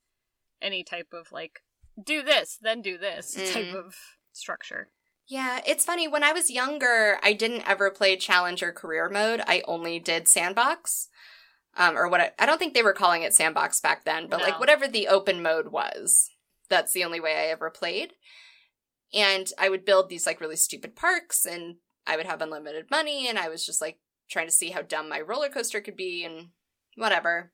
[0.60, 1.60] any type of like
[2.02, 3.74] do this, then do this type Mm.
[3.74, 3.96] of
[4.32, 4.90] structure.
[5.28, 6.08] Yeah, it's funny.
[6.08, 9.40] When I was younger, I didn't ever play challenge or career mode.
[9.46, 11.08] I only did sandbox.
[11.74, 14.42] Um, or what I, I don't think they were calling it sandbox back then, but
[14.42, 16.28] like whatever the open mode was,
[16.68, 18.12] that's the only way I ever played.
[19.14, 21.76] And I would build these like really stupid parks and
[22.06, 23.98] I would have unlimited money and I was just like
[24.30, 26.48] trying to see how dumb my roller coaster could be and
[26.96, 27.52] whatever.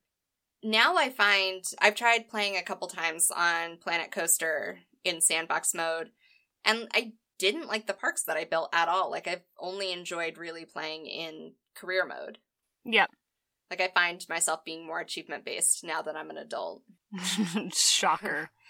[0.62, 6.11] Now I find I've tried playing a couple times on Planet Coaster in sandbox mode
[6.64, 9.11] and I didn't like the parks that I built at all.
[9.11, 12.38] Like I've only enjoyed really playing in career mode.
[12.84, 13.11] Yep.
[13.70, 16.82] Like I find myself being more achievement based now that I'm an adult.
[17.72, 18.50] Shocker.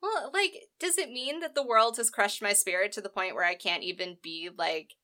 [0.00, 3.34] Well, like, does it mean that the world has crushed my spirit to the point
[3.34, 4.94] where I can't even be like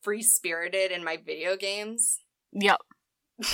[0.00, 2.20] free spirited in my video games?
[2.50, 2.78] yep.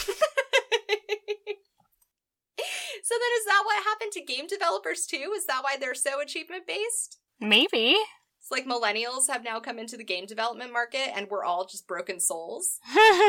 [3.07, 5.33] so then is that what happened to game developers too?
[5.37, 7.21] Is that why they're so achievement based?
[7.39, 7.95] Maybe.
[8.41, 11.87] It's like millennials have now come into the game development market and we're all just
[11.87, 12.81] broken souls.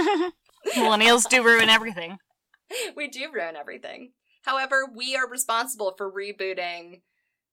[0.76, 2.18] Millennials do ruin everything.
[2.96, 4.14] we do ruin everything.
[4.46, 7.02] However, we are responsible for rebooting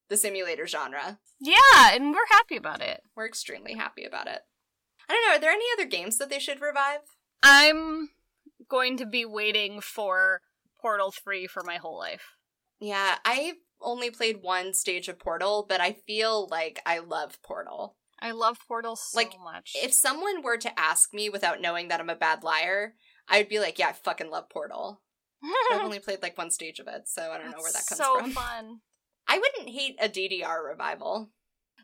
[0.09, 1.19] the simulator genre.
[1.39, 3.01] Yeah, and we're happy about it.
[3.15, 4.39] We're extremely happy about it.
[5.07, 7.01] I don't know, are there any other games that they should revive?
[7.43, 8.09] I'm
[8.67, 10.41] going to be waiting for
[10.85, 12.35] Portal 3 for my whole life.
[12.79, 17.97] Yeah, I've only played one stage of Portal, but I feel like I love Portal.
[18.19, 19.71] I love Portal so Like, much.
[19.75, 22.93] If someone were to ask me without knowing that I'm a bad liar,
[23.27, 25.01] I'd be like, yeah, I fucking love Portal.
[25.71, 27.97] I've only played like one stage of it, so I don't know where that comes
[27.97, 28.31] so from.
[28.31, 28.79] fun.
[29.27, 31.31] I wouldn't hate a DDR revival.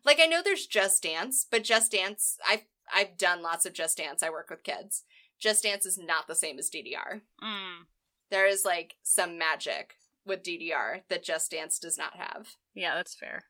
[0.06, 3.98] Like I know there's Just Dance, but Just Dance, I've I've done lots of Just
[3.98, 4.22] Dance.
[4.22, 5.04] I work with kids.
[5.40, 7.22] Just Dance is not the same as DDR.
[7.44, 7.86] Mm.
[8.32, 12.56] There is like some magic with DDR that Just Dance does not have.
[12.74, 13.44] Yeah, that's fair.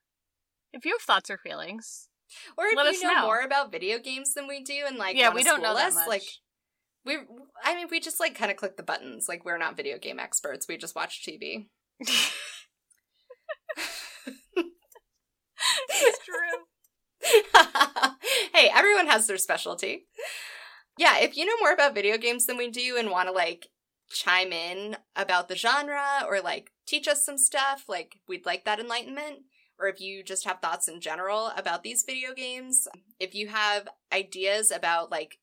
[0.74, 2.08] If you have thoughts or feelings,
[2.58, 3.22] Or if Let you us know, know.
[3.26, 6.08] more about video games than we do, and like yeah, we don't know us, much.
[6.08, 6.24] like
[7.06, 7.18] we,
[7.64, 9.28] I mean, we just like kind of click the buttons.
[9.30, 10.68] Like we're not video game experts.
[10.68, 11.68] We just watch TV.
[12.00, 12.32] it's
[16.26, 16.66] true.
[18.54, 20.08] hey, everyone has their specialty.
[20.98, 23.68] Yeah, if you know more about video games than we do and want to like
[24.14, 28.80] chime in about the genre or like teach us some stuff, like we'd like that
[28.80, 29.40] enlightenment.
[29.80, 32.88] Or if you just have thoughts in general about these video games,
[33.20, 35.40] if you have ideas about like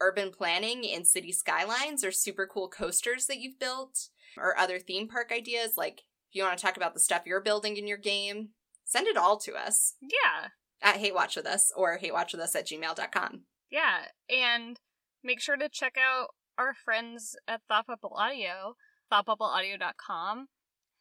[0.00, 5.06] urban planning in city skylines or super cool coasters that you've built or other theme
[5.08, 7.96] park ideas, like if you want to talk about the stuff you're building in your
[7.96, 8.48] game,
[8.84, 10.48] send it all to us Yeah,
[10.82, 13.42] at Hate Watch With Us or hatewatchwithus at gmail.com.
[13.70, 14.80] yeah, and
[15.22, 18.76] make sure to check out our friends at Thought Bubble Audio.
[19.12, 20.48] ThoughtBubbleAudio.com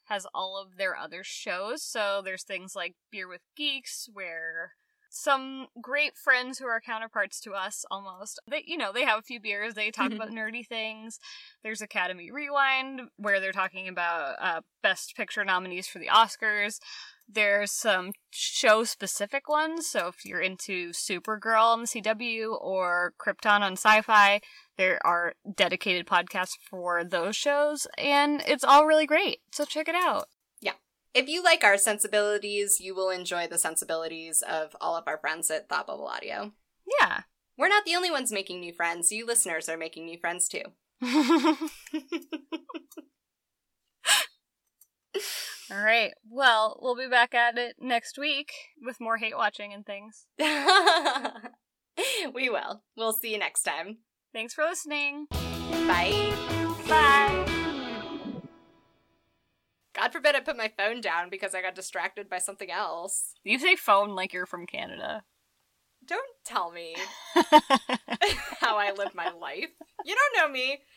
[0.06, 1.84] has all of their other shows.
[1.84, 4.74] So there's things like Beer with Geeks, where
[5.10, 9.22] some great friends who are counterparts to us almost they you know they have a
[9.22, 11.20] few beers they talk about nerdy things
[11.64, 16.80] there's academy rewind where they're talking about uh, best picture nominees for the oscars
[17.28, 23.62] there's some show specific ones so if you're into supergirl on the cw or krypton
[23.62, 24.42] on Syfy
[24.78, 29.96] there are dedicated podcasts for those shows and it's all really great so check it
[29.96, 30.28] out
[30.62, 30.74] Yeah.
[31.14, 35.50] If you like our sensibilities, you will enjoy the sensibilities of all of our friends
[35.50, 36.52] at Thought Bubble Audio.
[37.00, 37.22] yeah
[37.58, 39.12] We're not the only ones making new friends.
[39.12, 40.64] You listeners are making new friends too.
[45.72, 46.14] All right.
[46.30, 48.52] Well, we'll be back at it next week
[48.82, 50.28] with more hate watching and things.
[52.34, 52.84] we will.
[52.96, 53.98] We'll see you next time.
[54.34, 55.28] Thanks for listening.
[55.32, 56.34] Bye.
[56.88, 57.46] Bye.
[59.94, 63.32] God forbid I put my phone down because I got distracted by something else.
[63.44, 65.24] You say phone like you're from Canada.
[66.06, 66.96] Don't tell me
[68.60, 69.70] how I live my life.
[70.04, 70.82] You don't know me.